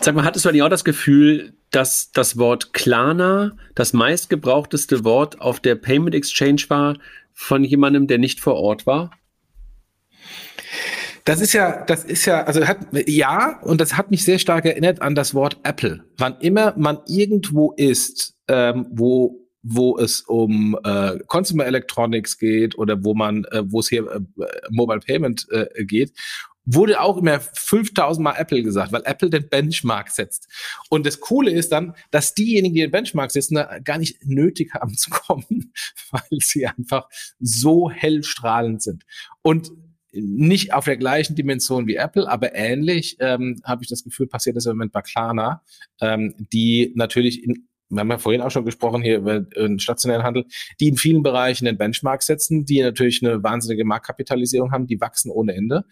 [0.01, 5.39] Sag mal, hattest du eigentlich auch das Gefühl, dass das Wort Klarna das meistgebrauchteste Wort
[5.41, 6.97] auf der Payment Exchange war
[7.33, 9.11] von jemandem, der nicht vor Ort war?
[11.23, 14.65] Das ist ja, das ist ja, also hat, ja, und das hat mich sehr stark
[14.65, 16.03] erinnert an das Wort Apple.
[16.17, 23.03] Wann immer man irgendwo ist, ähm, wo wo es um äh, Consumer Electronics geht oder
[23.03, 24.19] wo man, äh, wo es hier äh,
[24.69, 26.13] Mobile Payment äh, geht
[26.65, 30.47] wurde auch immer 5000 Mal Apple gesagt, weil Apple den Benchmark setzt.
[30.89, 34.73] Und das Coole ist dann, dass diejenigen, die den Benchmark setzen, da gar nicht nötig
[34.73, 35.73] haben zu kommen,
[36.11, 37.07] weil sie einfach
[37.39, 39.03] so hellstrahlend sind.
[39.41, 39.71] Und
[40.13, 44.57] nicht auf der gleichen Dimension wie Apple, aber ähnlich ähm, habe ich das Gefühl, passiert
[44.57, 45.63] das im Moment bei Klarna,
[46.01, 50.23] ähm, die natürlich in wir haben ja vorhin auch schon gesprochen hier über den stationären
[50.23, 50.45] Handel,
[50.79, 55.29] die in vielen Bereichen den Benchmark setzen, die natürlich eine wahnsinnige Marktkapitalisierung haben, die wachsen
[55.29, 55.85] ohne Ende.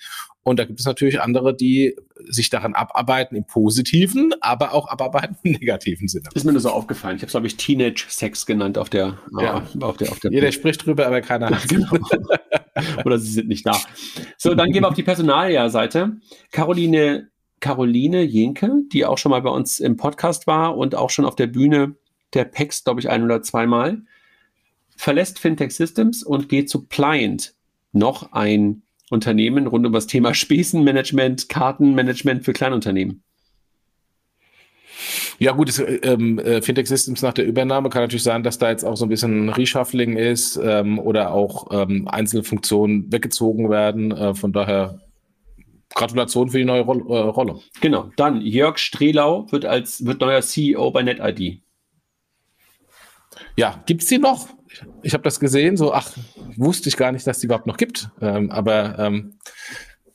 [0.44, 1.96] Und da gibt es natürlich andere, die
[2.30, 6.30] sich daran abarbeiten im positiven, aber auch abarbeiten im negativen Sinne.
[6.34, 7.18] Ist mir nur so aufgefallen.
[7.18, 9.64] Ich habe es, glaube ich, Teenage-Sex genannt auf der, ja.
[9.82, 11.92] auf der, auf der Jeder spricht drüber, aber keiner hat genau.
[13.04, 13.78] Oder sie sind nicht da.
[14.38, 16.14] So, dann gehen wir auf die Personalia-Seite.
[16.52, 17.30] Caroline
[17.60, 21.36] Caroline Jenke, die auch schon mal bei uns im Podcast war und auch schon auf
[21.36, 21.96] der Bühne
[22.34, 24.02] der PEX, glaube ich, ein oder zweimal,
[24.96, 27.54] verlässt Fintech Systems und geht zu Pliant,
[27.92, 33.24] noch ein Unternehmen rund um das Thema Spesenmanagement, Kartenmanagement für Kleinunternehmen.
[35.40, 38.70] Ja gut, das, ähm, äh, Fintech Systems nach der Übernahme kann natürlich sein, dass da
[38.70, 44.12] jetzt auch so ein bisschen Reshuffling ist ähm, oder auch ähm, einzelne Funktionen weggezogen werden.
[44.12, 45.00] Äh, von daher
[45.96, 47.60] Gratulation für die neue Ro äh, Rolle.
[47.82, 48.12] Genau.
[48.16, 51.62] Dann Jörg Strelau wird als wird neuer CEO bei NetID.
[53.56, 54.50] Ja, gibt es die noch?
[55.02, 56.12] Ich habe das gesehen, so, ach,
[56.56, 58.10] wusste ich gar nicht, dass die überhaupt noch gibt.
[58.22, 59.40] Ähm, aber ähm,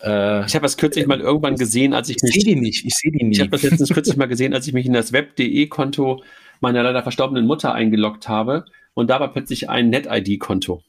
[0.01, 2.17] äh, ich habe das kürzlich mal irgendwann gesehen, als ich.
[2.23, 3.39] Ich sehe die nicht, ich sehe die nicht.
[3.39, 6.23] Ich habe das letztens kürzlich mal gesehen, als ich mich in das Web.de-Konto
[6.61, 8.65] meiner leider verstorbenen Mutter eingeloggt habe.
[8.95, 10.83] Und da war plötzlich ein NetID-Konto.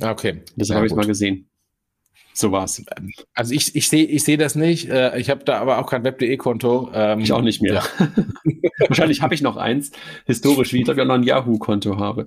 [0.00, 0.42] Ah, okay.
[0.56, 1.48] Das ja, habe ich mal gesehen.
[2.38, 2.84] So war's.
[3.32, 4.90] Also ich, ich sehe ich seh das nicht.
[4.90, 6.90] Äh, ich habe da aber auch kein Web.de-Konto.
[6.92, 7.74] Ähm, ich auch nicht mehr.
[7.76, 7.82] Ja.
[8.88, 9.90] Wahrscheinlich habe ich noch eins,
[10.26, 12.26] historisch, wie ich glaube, ich auch noch ein Yahoo-Konto habe.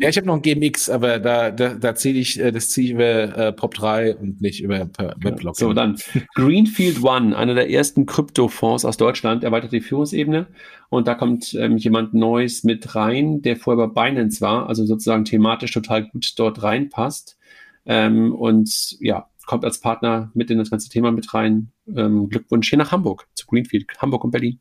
[0.00, 2.94] Ja, ich habe noch ein GMX, aber da, da, da ziehe ich, äh, das ziehe
[2.94, 5.56] über äh, Pop3 und nicht über Weblog.
[5.56, 5.98] So, dann
[6.36, 10.46] Greenfield One, einer der ersten Kryptofonds aus Deutschland, erweitert die Führungsebene.
[10.88, 15.24] Und da kommt ähm, jemand Neues mit rein, der vorher bei Binance war, also sozusagen
[15.24, 17.36] thematisch total gut dort reinpasst.
[17.84, 21.72] Ähm, und ja, kommt als Partner mit in das ganze Thema mit rein.
[21.94, 24.60] Ähm, Glückwunsch hier nach Hamburg, zu Greenfield, Hamburg und Berlin.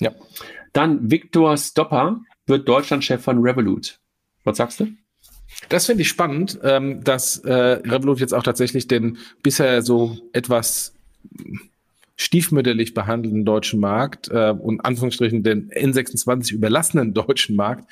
[0.00, 0.12] Ja.
[0.72, 4.00] Dann Viktor Stopper wird Deutschlandchef von Revolut.
[4.42, 4.88] Was sagst du?
[5.68, 10.94] Das finde ich spannend, ähm, dass äh, Revolut jetzt auch tatsächlich den bisher so etwas
[12.16, 17.90] stiefmütterlich behandelnden deutschen Markt äh, und Anführungsstrichen den N26 überlassenen deutschen Markt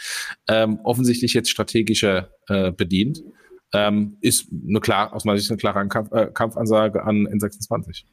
[0.49, 3.23] ähm, offensichtlich jetzt strategischer äh, bedient
[3.73, 8.05] ähm, ist eine klar, aus meiner Sicht eine klare Kampf, äh, Kampfansage an N26.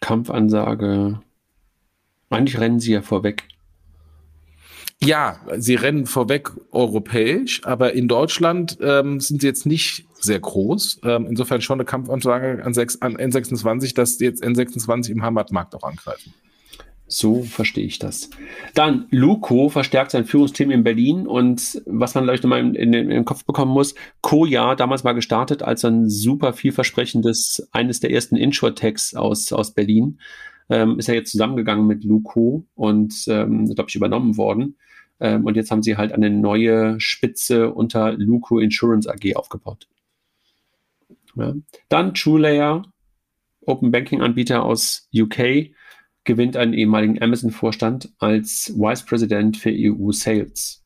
[0.00, 1.20] Kampfansage.
[2.30, 3.44] Eigentlich rennen sie ja vorweg.
[5.04, 11.00] Ja, sie rennen vorweg europäisch, aber in Deutschland ähm, sind sie jetzt nicht sehr groß.
[11.02, 15.74] Ähm, insofern schon eine Kampfansage an, 6, an N26, dass sie jetzt N26 im Heimatmarkt
[15.74, 16.32] auch angreifen.
[17.12, 18.30] So verstehe ich das.
[18.72, 23.10] Dann, Luco verstärkt sein Führungsteam in Berlin und was man, ich, nochmal in, in, in,
[23.10, 28.36] den Kopf bekommen muss, Koja, damals mal gestartet als ein super vielversprechendes, eines der ersten
[28.36, 30.20] Insure-Techs aus, aus Berlin,
[30.70, 34.78] ähm, ist er jetzt zusammengegangen mit Luco und, ähm, glaube ich, übernommen worden.
[35.20, 39.86] Ähm, und jetzt haben sie halt eine neue Spitze unter Luco Insurance AG aufgebaut.
[41.36, 41.52] Ja.
[41.90, 42.90] Dann TrueLayer,
[43.66, 45.72] Open Banking Anbieter aus UK,
[46.24, 50.82] gewinnt einen ehemaligen Amazon-Vorstand als Vice President für EU Sales.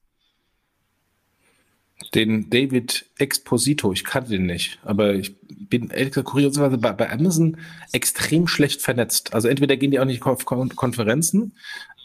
[2.15, 5.35] Den David Exposito, ich kannte den nicht, aber ich
[5.69, 5.91] bin
[6.25, 7.57] kurioserweise bei, bei Amazon
[7.93, 9.35] extrem schlecht vernetzt.
[9.35, 11.55] Also entweder gehen die auch nicht auf Konferenzen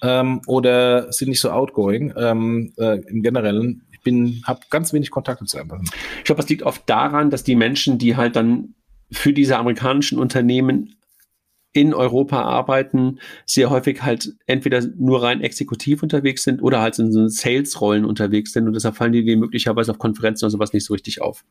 [0.01, 3.83] ähm, oder sind nicht so outgoing ähm, äh, im Generellen.
[3.91, 5.89] Ich bin, habe ganz wenig Kontakte zu Amazon.
[6.17, 8.73] Ich glaube, das liegt oft daran, dass die Menschen, die halt dann
[9.11, 10.95] für diese amerikanischen Unternehmen
[11.73, 17.11] in Europa arbeiten, sehr häufig halt entweder nur rein exekutiv unterwegs sind oder halt in
[17.11, 20.85] so Sales-Rollen unterwegs sind und deshalb fallen die, die möglicherweise auf Konferenzen oder sowas nicht
[20.85, 21.43] so richtig auf.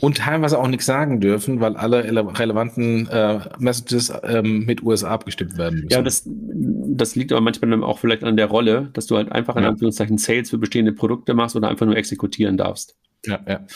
[0.00, 2.04] Und teilweise auch nichts sagen dürfen, weil alle
[2.38, 5.92] relevanten äh, Messages ähm, mit USA abgestimmt werden müssen.
[5.92, 9.56] Ja, das, das liegt aber manchmal auch vielleicht an der Rolle, dass du halt einfach
[9.56, 9.68] in ja.
[9.68, 12.96] Anführungszeichen Sales für bestehende Produkte machst oder einfach nur exekutieren darfst.
[13.26, 13.66] Ja, ja.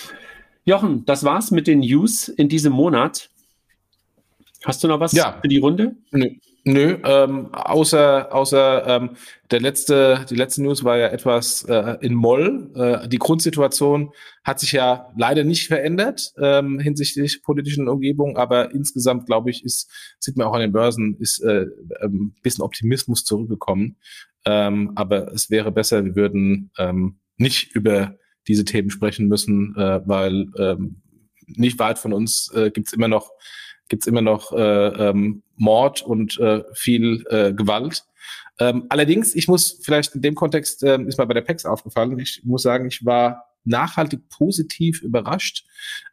[0.65, 3.29] Jochen, das war's mit den News in diesem Monat.
[4.65, 5.39] Hast du noch was ja.
[5.41, 5.97] für die Runde?
[6.11, 6.31] Nö,
[6.65, 9.11] nö ähm, außer, außer ähm,
[9.51, 12.71] der letzte, die letzte News war ja etwas äh, in Moll.
[12.75, 14.11] Äh, die Grundsituation
[14.43, 19.91] hat sich ja leider nicht verändert ähm, hinsichtlich politischen Umgebung, aber insgesamt, glaube ich, ist,
[20.19, 21.67] sieht man auch an den Börsen, ist äh,
[22.01, 23.97] ein ähm, bisschen Optimismus zurückgekommen.
[24.47, 28.17] Ähm, aber es wäre besser, wir würden ähm, nicht über
[28.49, 31.03] diese Themen sprechen müssen, äh, weil ähm,
[31.47, 33.31] nicht weit von uns äh, gibt es immer noch
[33.89, 34.59] gibt's immer noch äh,
[35.09, 38.05] ähm, Mord und äh, viel äh, Gewalt.
[38.59, 42.19] Ähm, allerdings, ich muss vielleicht in dem Kontext, äh, ist mir bei der PEX aufgefallen,
[42.19, 45.67] ich muss sagen, ich war nachhaltig positiv überrascht,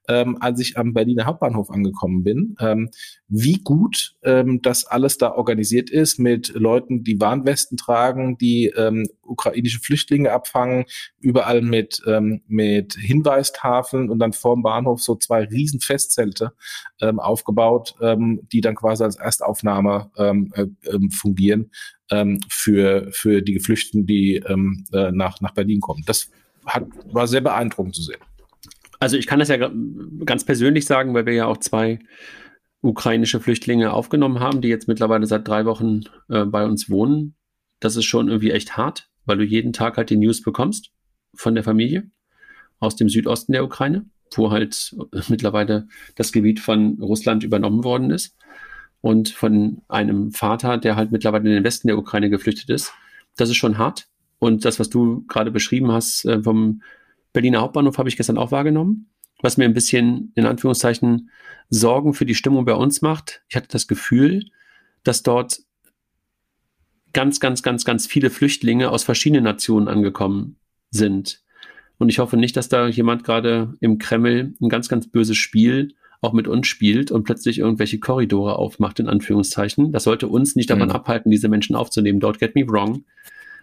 [0.09, 2.89] ähm, als ich am Berliner Hauptbahnhof angekommen bin, ähm,
[3.27, 9.07] wie gut ähm, das alles da organisiert ist mit Leuten, die Warnwesten tragen, die ähm,
[9.21, 10.85] ukrainische Flüchtlinge abfangen,
[11.19, 16.51] überall mit, ähm, mit Hinweistafeln und dann vorm Bahnhof so zwei riesen Festzelte
[16.99, 21.71] ähm, aufgebaut, ähm, die dann quasi als Erstaufnahme ähm, äh, ähm, fungieren
[22.11, 26.03] ähm, für, für die Geflüchteten, die ähm, äh, nach, nach Berlin kommen.
[26.05, 26.29] Das
[26.65, 28.19] hat, war sehr beeindruckend zu sehen.
[28.99, 29.69] Also ich kann das ja
[30.25, 31.99] ganz persönlich sagen, weil wir ja auch zwei
[32.81, 37.35] ukrainische Flüchtlinge aufgenommen haben, die jetzt mittlerweile seit drei Wochen äh, bei uns wohnen.
[37.79, 40.91] Das ist schon irgendwie echt hart, weil du jeden Tag halt die News bekommst
[41.33, 42.09] von der Familie
[42.79, 44.05] aus dem Südosten der Ukraine,
[44.35, 44.95] wo halt
[45.29, 48.35] mittlerweile das Gebiet von Russland übernommen worden ist
[49.01, 52.93] und von einem Vater, der halt mittlerweile in den Westen der Ukraine geflüchtet ist.
[53.35, 54.07] Das ist schon hart.
[54.43, 56.81] Und das, was du gerade beschrieben hast äh, vom
[57.31, 59.07] Berliner Hauptbahnhof, habe ich gestern auch wahrgenommen.
[59.41, 61.29] Was mir ein bisschen, in Anführungszeichen,
[61.69, 63.41] Sorgen für die Stimmung bei uns macht.
[63.47, 64.43] Ich hatte das Gefühl,
[65.03, 65.59] dass dort
[67.13, 70.57] ganz, ganz, ganz, ganz viele Flüchtlinge aus verschiedenen Nationen angekommen
[70.91, 71.41] sind.
[71.97, 75.95] Und ich hoffe nicht, dass da jemand gerade im Kreml ein ganz, ganz böses Spiel
[76.19, 79.93] auch mit uns spielt und plötzlich irgendwelche Korridore aufmacht, in Anführungszeichen.
[79.93, 80.95] Das sollte uns nicht davon mhm.
[80.95, 82.19] abhalten, diese Menschen aufzunehmen.
[82.19, 83.05] Don't get me wrong.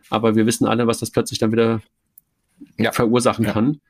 [0.09, 1.83] Aber wir wissen alle, was das plötzlich dann wieder
[2.79, 2.93] ja.
[2.93, 3.53] verursachen ja.
[3.53, 3.81] kann.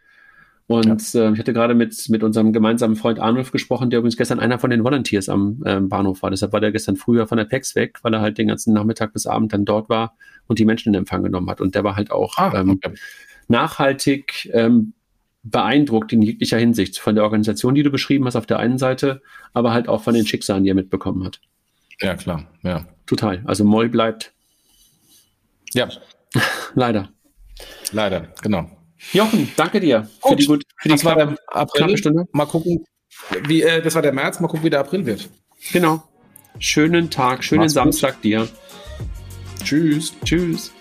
[0.67, 1.29] Und ja.
[1.29, 4.61] äh, ich hatte gerade mit, mit unserem gemeinsamen Freund Arnulf gesprochen, der übrigens gestern einer
[4.61, 6.31] von den Volunteers am äh, Bahnhof war.
[6.31, 9.13] Deshalb war der gestern früher von der PEX weg, weil er halt den ganzen Nachmittag
[9.13, 11.61] bis Abend dann dort war und die Menschen in Empfang genommen hat.
[11.61, 12.95] Und der war halt auch ah, ähm, okay.
[13.49, 14.93] nachhaltig ähm,
[15.43, 19.23] beeindruckt in jeglicher Hinsicht von der Organisation, die du beschrieben hast auf der einen Seite,
[19.53, 21.41] aber halt auch von den Schicksalen, die er mitbekommen hat.
[22.01, 22.87] Ja, klar, ja.
[23.07, 23.43] Total.
[23.45, 24.33] Also Moll bleibt
[25.75, 25.89] ja.
[26.75, 27.09] Leider.
[27.93, 28.71] Leider, genau.
[29.13, 31.97] Jochen, danke dir Gut, für die, gut, für die das war der April.
[31.97, 32.27] Stunde.
[32.33, 32.85] Mal gucken,
[33.47, 35.29] wie, äh, das war der März, mal gucken, wie der April wird.
[35.73, 36.03] Genau.
[36.59, 38.25] Schönen Tag, schönen Mach's Samstag gut.
[38.25, 38.49] dir.
[39.65, 40.15] Tschüss.
[40.25, 40.73] Tschüss.